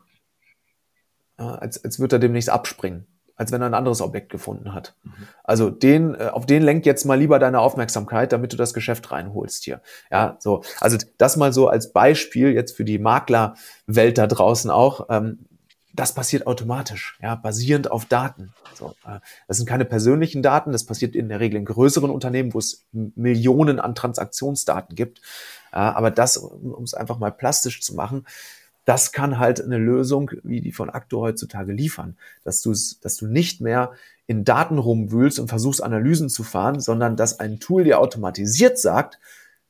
[1.38, 4.96] äh, als, als würde er demnächst abspringen, als wenn er ein anderes Objekt gefunden hat.
[5.04, 5.12] Mhm.
[5.44, 9.12] Also den, äh, auf den lenkt jetzt mal lieber deine Aufmerksamkeit, damit du das Geschäft
[9.12, 9.82] reinholst hier.
[10.12, 10.64] Ja, so.
[10.80, 15.08] Also das mal so als Beispiel jetzt für die Maklerwelt da draußen auch.
[15.10, 15.40] Ähm,
[15.94, 18.54] das passiert automatisch, ja, basierend auf Daten.
[18.76, 22.54] So, äh, das sind keine persönlichen Daten, das passiert in der Regel in größeren Unternehmen,
[22.54, 25.22] wo es Millionen an Transaktionsdaten gibt.
[25.74, 28.26] Aber das, um es einfach mal plastisch zu machen,
[28.92, 33.26] das kann halt eine Lösung wie die von Acto heutzutage liefern, dass du dass du
[33.26, 33.94] nicht mehr
[34.28, 39.18] in Daten rumwühlst und versuchst Analysen zu fahren, sondern dass ein Tool dir automatisiert sagt,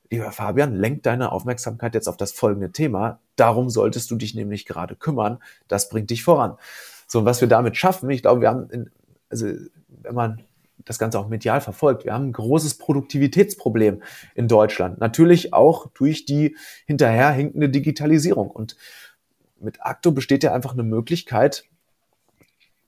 [0.10, 3.20] lieber Fabian, lenk deine Aufmerksamkeit jetzt auf das folgende Thema.
[3.36, 5.38] Darum solltest du dich nämlich gerade kümmern.
[5.68, 6.58] Das bringt dich voran.
[7.06, 8.90] So, und was wir damit schaffen, ich glaube, wir haben, in,
[9.30, 9.46] also
[9.88, 10.42] wenn man
[10.86, 14.02] das Ganze auch medial verfolgt, wir haben ein großes Produktivitätsproblem
[14.34, 15.00] in Deutschland.
[15.00, 16.56] Natürlich auch durch die
[16.86, 18.50] hinterherhinkende Digitalisierung.
[18.50, 18.76] Und
[19.62, 21.66] mit Acto besteht ja einfach eine Möglichkeit,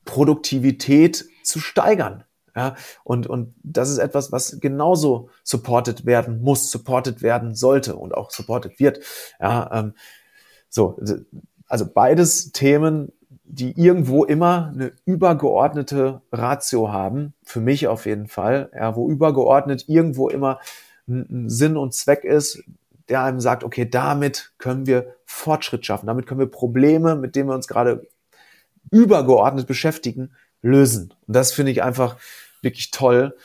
[0.05, 2.23] Produktivität zu steigern.
[2.55, 8.13] Ja, und, und das ist etwas, was genauso supported werden muss, supported werden sollte und
[8.13, 8.99] auch supported wird.
[9.39, 9.93] Ja, ähm,
[10.69, 10.99] so,
[11.67, 13.11] also beides Themen,
[13.43, 19.85] die irgendwo immer eine übergeordnete Ratio haben, für mich auf jeden Fall, ja, wo übergeordnet
[19.87, 20.59] irgendwo immer
[21.07, 22.63] ein Sinn und Zweck ist,
[23.09, 27.49] der einem sagt, okay, damit können wir Fortschritt schaffen, damit können wir Probleme, mit denen
[27.49, 28.07] wir uns gerade
[28.91, 31.13] übergeordnet beschäftigen, lösen.
[31.27, 32.17] Und das finde ich einfach
[32.61, 33.35] wirklich toll,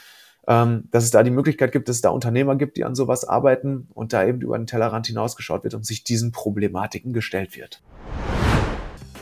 [0.46, 3.24] ähm, dass es da die Möglichkeit gibt, dass es da Unternehmer gibt, die an sowas
[3.24, 7.82] arbeiten und da eben über den Tellerrand hinausgeschaut wird und sich diesen Problematiken gestellt wird.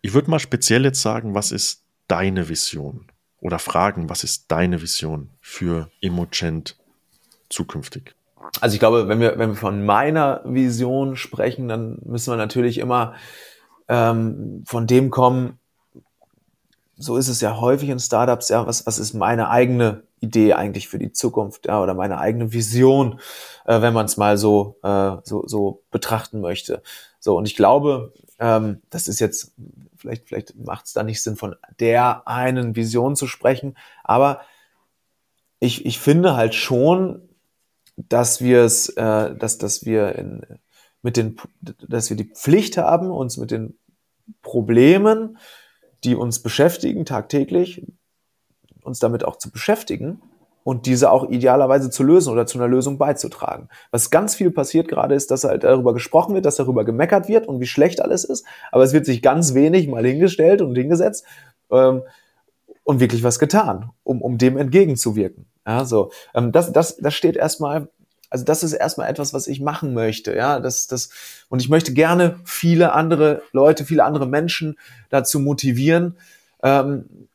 [0.01, 3.07] ich würde mal speziell jetzt sagen, was ist deine Vision?
[3.39, 6.75] Oder fragen, was ist deine Vision für Immocent
[7.49, 8.15] zukünftig?
[8.61, 12.77] also ich glaube, wenn wir, wenn wir von meiner Vision sprechen, dann müssen wir natürlich
[12.77, 13.13] immer
[13.87, 15.59] ähm, von dem kommen,
[16.97, 20.87] so ist es ja häufig in Startups, ja, was, was ist meine eigene Idee eigentlich
[20.87, 23.19] für die Zukunft, ja, oder meine eigene Vision,
[23.65, 26.81] äh, wenn man es mal so, äh, so, so betrachten möchte.
[27.19, 29.53] So, und ich glaube, ähm, das ist jetzt,
[29.95, 34.41] vielleicht, vielleicht macht es da nicht Sinn, von der einen Vision zu sprechen, aber
[35.59, 37.27] ich, ich finde halt schon,
[37.95, 40.45] dass wir es, äh, dass, dass wir in,
[41.01, 43.77] mit den, dass wir die Pflicht haben, uns mit den
[44.41, 45.37] Problemen,
[46.03, 47.87] die uns beschäftigen tagtäglich,
[48.83, 50.21] uns damit auch zu beschäftigen
[50.67, 53.69] und diese auch idealerweise zu lösen oder zu einer Lösung beizutragen.
[53.91, 57.47] Was ganz viel passiert gerade ist, dass halt darüber gesprochen wird, dass darüber gemeckert wird
[57.47, 61.23] und wie schlecht alles ist, aber es wird sich ganz wenig mal hingestellt und hingesetzt
[61.71, 62.01] ähm,
[62.83, 65.45] und wirklich was getan, um, um dem entgegenzuwirken.
[65.65, 66.11] Ja, so.
[66.35, 67.87] Ähm, das, das, das steht erstmal,
[68.29, 70.35] also das ist erstmal etwas, was ich machen möchte.
[70.35, 71.11] Ja, das, das,
[71.47, 74.77] und ich möchte gerne viele andere Leute, viele andere Menschen
[75.11, 76.17] dazu motivieren,
[76.61, 77.29] ähm,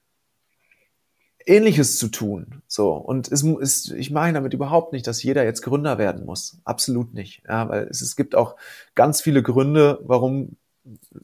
[1.46, 2.62] Ähnliches zu tun.
[2.66, 2.92] So.
[2.92, 6.58] Und es ist, ich meine damit überhaupt nicht, dass jeder jetzt Gründer werden muss.
[6.64, 7.42] Absolut nicht.
[7.48, 8.56] Ja, weil es, es gibt auch
[8.94, 10.56] ganz viele Gründe, warum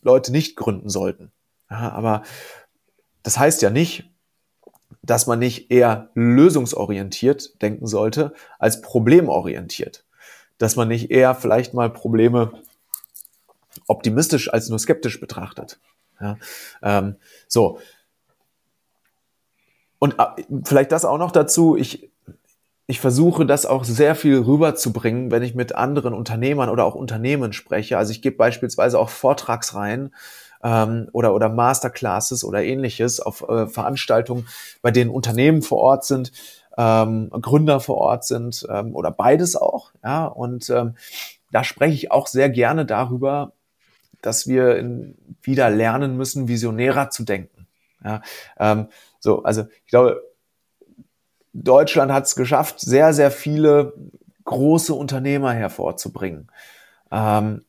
[0.03, 1.33] Leute nicht gründen sollten.
[1.71, 2.23] Ja, aber
[3.23, 4.11] das heißt ja nicht,
[5.03, 10.05] dass man nicht eher lösungsorientiert denken sollte als problemorientiert.
[10.59, 12.53] Dass man nicht eher vielleicht mal Probleme
[13.87, 15.81] optimistisch als nur skeptisch betrachtet.
[16.21, 16.37] Ja,
[16.83, 17.17] ähm,
[17.47, 17.79] so.
[19.99, 21.77] Und äh, vielleicht das auch noch dazu.
[21.77, 22.11] Ich,
[22.87, 27.53] ich versuche das auch sehr viel rüberzubringen, wenn ich mit anderen Unternehmern oder auch Unternehmen
[27.53, 27.99] spreche.
[27.99, 30.15] Also ich gebe beispielsweise auch Vortragsreihen
[30.63, 34.49] ähm, oder, oder Masterclasses oder ähnliches auf äh, Veranstaltungen,
[34.83, 36.33] bei denen Unternehmen vor Ort sind,
[36.77, 39.93] ähm, Gründer vor Ort sind ähm, oder beides auch.
[40.03, 40.95] Ja, und ähm,
[41.51, 43.53] da spreche ich auch sehr gerne darüber,
[44.23, 47.67] dass wir in, wieder lernen müssen, visionärer zu denken.
[48.05, 48.23] Ja,
[48.59, 48.89] ähm,
[49.21, 50.23] so, also ich glaube,
[51.53, 53.95] Deutschland hat es geschafft, sehr, sehr viele
[54.45, 56.51] große Unternehmer hervorzubringen.
[57.11, 57.65] Ähm,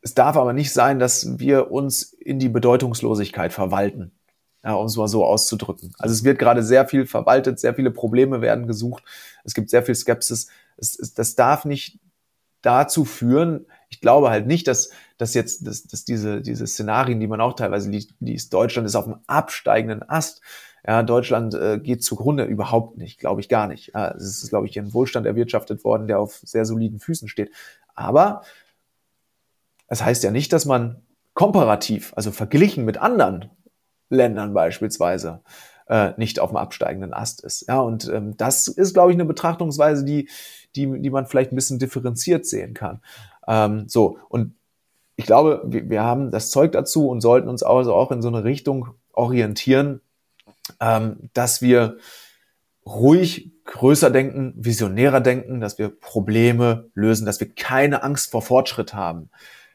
[0.00, 4.12] es darf aber nicht sein, dass wir uns in die Bedeutungslosigkeit verwalten.
[4.62, 5.94] ja, um es mal so auszudrücken.
[5.98, 9.02] Also es wird gerade sehr viel verwaltet, sehr viele Probleme werden gesucht,
[9.44, 10.48] es gibt sehr viel Skepsis.
[10.76, 11.98] Es, es, das darf nicht
[12.62, 17.26] dazu führen, ich glaube halt nicht, dass, dass jetzt dass, dass diese, diese Szenarien, die
[17.26, 20.40] man auch teilweise liest, Deutschland ist auf dem absteigenden Ast,
[20.86, 23.94] ja, Deutschland äh, geht zugrunde überhaupt nicht, glaube ich gar nicht.
[23.94, 27.50] Es ist, glaube ich, ein Wohlstand erwirtschaftet worden, der auf sehr soliden Füßen steht.
[27.94, 28.42] Aber
[29.86, 31.00] es heißt ja nicht, dass man
[31.32, 33.50] komparativ, also verglichen mit anderen
[34.10, 35.42] Ländern beispielsweise,
[35.88, 37.66] äh, nicht auf dem absteigenden Ast ist.
[37.66, 40.28] Ja, und ähm, das ist, glaube ich, eine Betrachtungsweise, die,
[40.76, 43.00] die, die man vielleicht ein bisschen differenziert sehen kann.
[43.46, 44.54] Ähm, so, und
[45.16, 48.28] ich glaube, wir, wir haben das Zeug dazu und sollten uns also auch in so
[48.28, 50.00] eine Richtung orientieren,
[50.80, 51.98] ähm, dass wir
[52.86, 58.92] ruhig größer denken, visionärer denken, dass wir Probleme lösen, dass wir keine Angst vor Fortschritt
[58.94, 59.30] haben.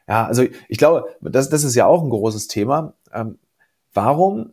[0.08, 2.94] Ja, also ich glaube, das, das ist ja auch ein großes Thema.
[3.12, 3.38] Ähm,
[3.92, 4.52] warum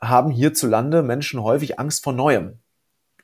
[0.00, 2.58] haben hierzulande Menschen häufig Angst vor Neuem?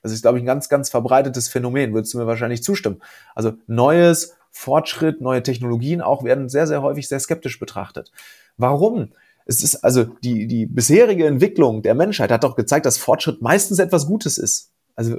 [0.03, 3.03] Das ist, glaube ich, ein ganz, ganz verbreitetes Phänomen, würdest du mir wahrscheinlich zustimmen.
[3.35, 8.13] Also Neues, Fortschritt, neue Technologien auch werden sehr, sehr häufig sehr skeptisch betrachtet.
[8.57, 9.11] Warum?
[9.47, 13.81] Es ist also die, die bisherige Entwicklung der Menschheit hat doch gezeigt, dass Fortschritt meistens
[13.81, 14.71] etwas Gutes ist.
[14.95, 15.19] Also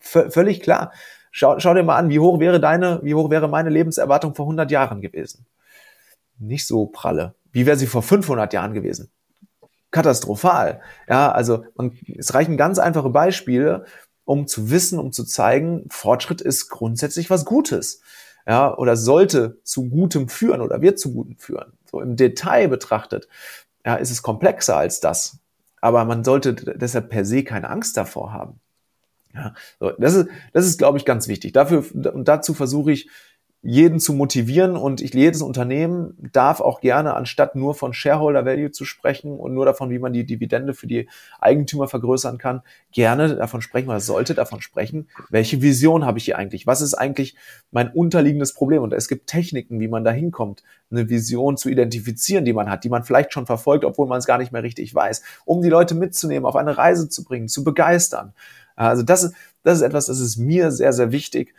[0.00, 0.92] völlig klar.
[1.30, 4.46] Schau, schau dir mal an, wie hoch wäre deine, wie hoch wäre meine Lebenserwartung vor
[4.46, 5.46] 100 Jahren gewesen?
[6.38, 7.34] Nicht so pralle.
[7.52, 9.10] Wie wäre sie vor 500 Jahren gewesen?
[9.92, 10.80] Katastrophal.
[11.08, 13.86] Ja, also man, es reichen ganz einfache Beispiele,
[14.24, 18.00] um zu wissen, um zu zeigen, Fortschritt ist grundsätzlich was Gutes.
[18.46, 21.72] Ja, oder sollte zu Gutem führen oder wird zu Gutem führen.
[21.90, 23.28] So im Detail betrachtet,
[23.84, 25.38] ja, ist es komplexer als das.
[25.80, 28.60] Aber man sollte deshalb per se keine Angst davor haben.
[29.34, 31.52] Ja, so, das ist, das ist, glaube ich, ganz wichtig.
[31.52, 33.10] Dafür, und dazu versuche ich,
[33.68, 38.70] jeden zu motivieren und ich, jedes Unternehmen darf auch gerne, anstatt nur von Shareholder Value
[38.70, 41.08] zu sprechen und nur davon, wie man die Dividende für die
[41.40, 42.62] Eigentümer vergrößern kann,
[42.92, 46.68] gerne davon sprechen oder sollte davon sprechen, welche Vision habe ich hier eigentlich?
[46.68, 47.34] Was ist eigentlich
[47.72, 48.82] mein unterliegendes Problem?
[48.82, 50.62] Und es gibt Techniken, wie man da hinkommt,
[50.92, 54.26] eine Vision zu identifizieren, die man hat, die man vielleicht schon verfolgt, obwohl man es
[54.26, 57.64] gar nicht mehr richtig weiß, um die Leute mitzunehmen, auf eine Reise zu bringen, zu
[57.64, 58.32] begeistern.
[58.76, 59.32] Also das
[59.64, 61.52] das ist etwas, das ist mir sehr, sehr wichtig.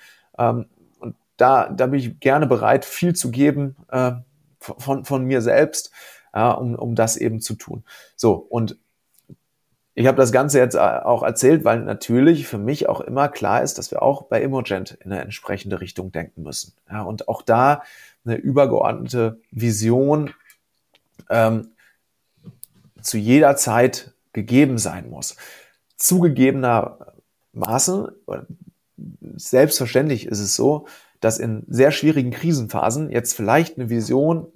[1.37, 4.13] Da, da bin ich gerne bereit, viel zu geben äh,
[4.59, 5.91] von, von mir selbst,
[6.33, 7.83] ja, um, um das eben zu tun.
[8.15, 8.77] So, und
[9.99, 13.63] ich habe das Ganze jetzt äh, auch erzählt, weil natürlich für mich auch immer klar
[13.63, 16.73] ist, dass wir auch bei Imogent in eine entsprechende Richtung denken müssen.
[16.87, 17.81] Ja, und auch da
[18.23, 20.35] eine übergeordnete Vision
[21.31, 21.69] ähm,
[23.01, 25.35] zu jeder Zeit gegeben sein muss.
[25.95, 28.09] Zugegebenermaßen,
[29.35, 30.85] selbstverständlich ist es so,
[31.19, 34.47] dass in sehr schwierigen Krisenphasen jetzt vielleicht eine Vision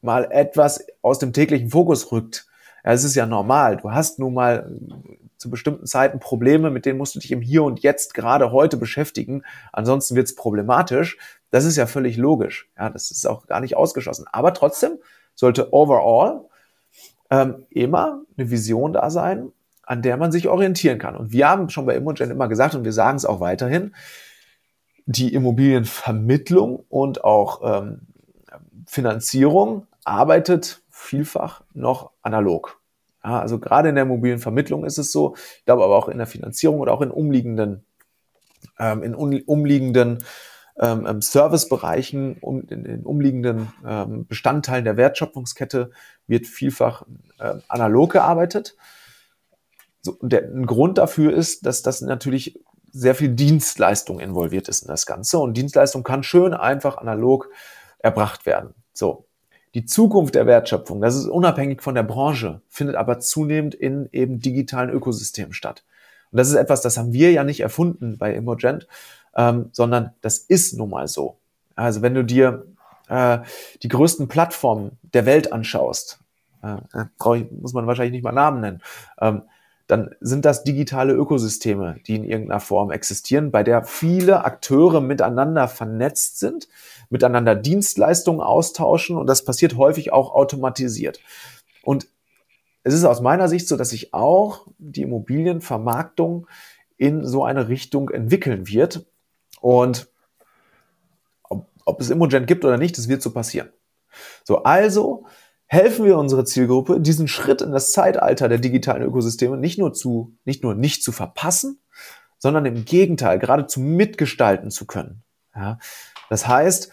[0.00, 2.46] mal etwas aus dem täglichen Fokus rückt.
[2.84, 3.76] Ja, es ist ja normal.
[3.76, 4.70] Du hast nun mal
[5.36, 8.76] zu bestimmten Zeiten Probleme, mit denen musst du dich im Hier und Jetzt gerade heute
[8.76, 9.42] beschäftigen.
[9.72, 11.18] Ansonsten wird es problematisch.
[11.50, 12.70] Das ist ja völlig logisch.
[12.78, 14.26] Ja, das ist auch gar nicht ausgeschlossen.
[14.32, 14.98] Aber trotzdem
[15.34, 16.44] sollte overall
[17.30, 19.52] ähm, immer eine Vision da sein,
[19.82, 21.16] an der man sich orientieren kann.
[21.16, 23.94] Und wir haben schon bei Imogen immer gesagt, und wir sagen es auch weiterhin,
[25.06, 28.00] die Immobilienvermittlung und auch ähm,
[28.86, 32.80] Finanzierung arbeitet vielfach noch analog.
[33.24, 36.26] Ja, also gerade in der Immobilienvermittlung ist es so, ich glaube aber auch in der
[36.26, 37.84] Finanzierung oder auch in umliegenden,
[38.78, 40.18] ähm, in umliegenden
[40.78, 45.90] ähm, ähm, Servicebereichen, um, in, in umliegenden ähm, Bestandteilen der Wertschöpfungskette
[46.26, 47.04] wird vielfach
[47.38, 48.76] äh, analog gearbeitet.
[50.02, 52.60] So, der, ein Grund dafür ist, dass das natürlich
[52.96, 55.38] sehr viel Dienstleistung involviert ist in das Ganze.
[55.38, 57.50] Und Dienstleistung kann schön einfach analog
[57.98, 58.74] erbracht werden.
[58.92, 59.26] So.
[59.74, 64.40] Die Zukunft der Wertschöpfung, das ist unabhängig von der Branche, findet aber zunehmend in eben
[64.40, 65.84] digitalen Ökosystemen statt.
[66.32, 68.88] Und das ist etwas, das haben wir ja nicht erfunden bei Immogent,
[69.36, 71.36] ähm, sondern das ist nun mal so.
[71.74, 72.64] Also wenn du dir
[73.08, 73.40] äh,
[73.82, 76.20] die größten Plattformen der Welt anschaust,
[76.62, 78.82] äh, äh muss man wahrscheinlich nicht mal Namen nennen,
[79.20, 79.42] ähm,
[79.86, 85.68] dann sind das digitale Ökosysteme, die in irgendeiner Form existieren, bei der viele Akteure miteinander
[85.68, 86.68] vernetzt sind,
[87.08, 91.20] miteinander Dienstleistungen austauschen und das passiert häufig auch automatisiert.
[91.82, 92.08] Und
[92.82, 96.46] es ist aus meiner Sicht so, dass sich auch die Immobilienvermarktung
[96.96, 99.06] in so eine Richtung entwickeln wird.
[99.60, 100.08] Und
[101.42, 103.68] ob, ob es Immogen gibt oder nicht, das wird so passieren.
[104.44, 105.26] So, also
[105.66, 110.34] helfen wir unsere Zielgruppe, diesen Schritt in das Zeitalter der digitalen Ökosysteme nicht nur zu,
[110.44, 111.80] nicht nur nicht zu verpassen,
[112.38, 115.22] sondern im Gegenteil geradezu mitgestalten zu können.
[115.54, 115.78] Ja,
[116.28, 116.92] das heißt,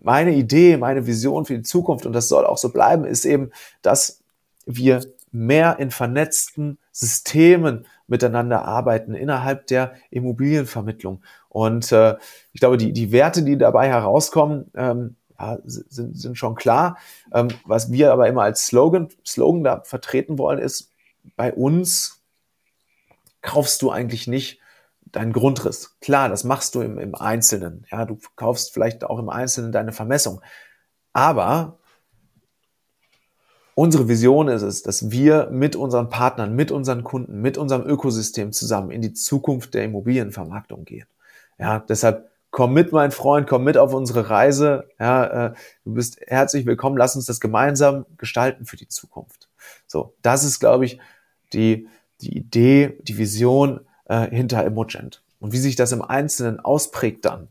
[0.00, 3.50] meine Idee, meine Vision für die Zukunft, und das soll auch so bleiben, ist eben,
[3.82, 4.22] dass
[4.64, 5.00] wir
[5.30, 11.22] mehr in vernetzten Systemen miteinander arbeiten innerhalb der Immobilienvermittlung.
[11.48, 12.16] Und äh,
[12.52, 16.98] ich glaube, die, die Werte, die dabei herauskommen, ähm, ja, sind, sind schon klar.
[17.32, 20.92] Ähm, was wir aber immer als Slogan, Slogan da vertreten wollen, ist,
[21.36, 22.22] bei uns
[23.42, 24.60] kaufst du eigentlich nicht
[25.12, 25.96] deinen Grundriss.
[26.00, 27.86] Klar, das machst du im, im Einzelnen.
[27.90, 30.40] Ja, du kaufst vielleicht auch im Einzelnen deine Vermessung.
[31.12, 31.78] Aber
[33.74, 38.52] unsere Vision ist es, dass wir mit unseren Partnern, mit unseren Kunden, mit unserem Ökosystem
[38.52, 41.06] zusammen in die Zukunft der Immobilienvermarktung gehen.
[41.58, 44.88] Ja, deshalb komm mit, mein Freund, komm mit auf unsere Reise.
[44.98, 46.96] Ja, äh, du bist herzlich willkommen.
[46.96, 49.48] Lass uns das gemeinsam gestalten für die Zukunft.
[49.86, 50.98] So, das ist, glaube ich,
[51.52, 51.88] die,
[52.20, 55.22] die Idee, die Vision äh, hinter Emogent.
[55.40, 57.48] Und wie sich das im Einzelnen ausprägt dann,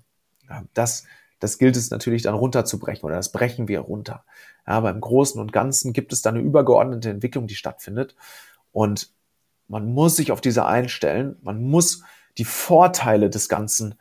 [0.49, 1.05] ja, das,
[1.39, 4.23] das gilt es natürlich dann runterzubrechen oder das brechen wir runter.
[4.65, 8.15] Ja, beim Großen und Ganzen gibt es dann eine übergeordnete Entwicklung, die stattfindet.
[8.73, 9.11] Und
[9.67, 11.37] man muss sich auf diese einstellen.
[11.41, 12.03] Man muss
[12.37, 13.95] die Vorteile des Ganzen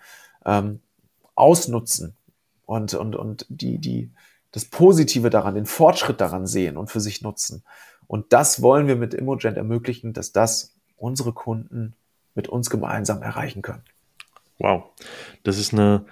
[0.44, 0.80] ähm,
[1.36, 2.16] ausnutzen
[2.64, 4.10] und, und, und die, die,
[4.50, 7.62] das Positive daran, den Fortschritt daran sehen und für sich nutzen.
[8.08, 11.94] Und das wollen wir mit Immogent ermöglichen, dass das unsere Kunden
[12.34, 13.82] mit uns gemeinsam erreichen können.
[14.58, 14.84] Wow,
[15.42, 16.04] das ist eine,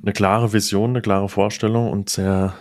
[0.00, 2.54] eine klare Vision, eine klare Vorstellung und sehr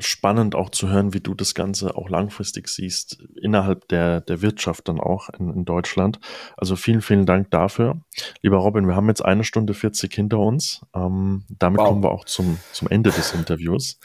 [0.00, 4.88] spannend auch zu hören, wie du das Ganze auch langfristig siehst, innerhalb der, der Wirtschaft
[4.88, 6.18] dann auch in, in Deutschland.
[6.56, 8.00] Also vielen, vielen Dank dafür.
[8.42, 10.84] Lieber Robin, wir haben jetzt eine Stunde 40 hinter uns.
[10.94, 11.88] Ähm, damit wow.
[11.88, 13.98] kommen wir auch zum, zum Ende des Interviews.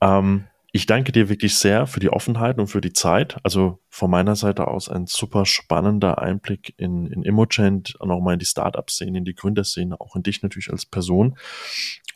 [0.00, 0.44] Ähm,
[0.76, 3.36] ich danke dir wirklich sehr für die Offenheit und für die Zeit.
[3.44, 8.32] Also von meiner Seite aus ein super spannender Einblick in, in Immogent und auch mal
[8.32, 11.38] in die Startup-Szene, in die Gründerszene, auch in dich natürlich als Person.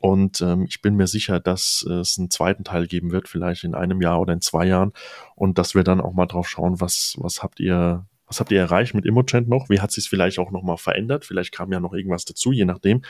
[0.00, 3.74] Und ähm, ich bin mir sicher, dass es einen zweiten Teil geben wird, vielleicht in
[3.74, 4.92] einem Jahr oder in zwei Jahren.
[5.34, 8.60] Und dass wir dann auch mal drauf schauen, was, was habt ihr, was habt ihr
[8.60, 9.68] erreicht mit Immogent noch?
[9.70, 11.24] Wie hat sich vielleicht auch nochmal verändert?
[11.24, 13.02] Vielleicht kam ja noch irgendwas dazu, je nachdem.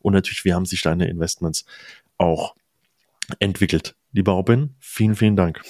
[0.00, 1.64] Und natürlich, wie haben sich deine Investments
[2.18, 2.54] auch
[3.38, 3.96] entwickelt.
[4.12, 5.62] Lieber Robin, vielen, vielen Dank.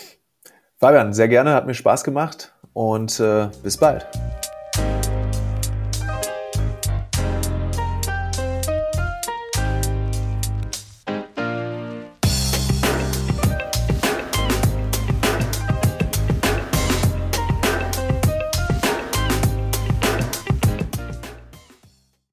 [0.79, 4.07] Fabian, sehr gerne, hat mir Spaß gemacht und äh, bis bald.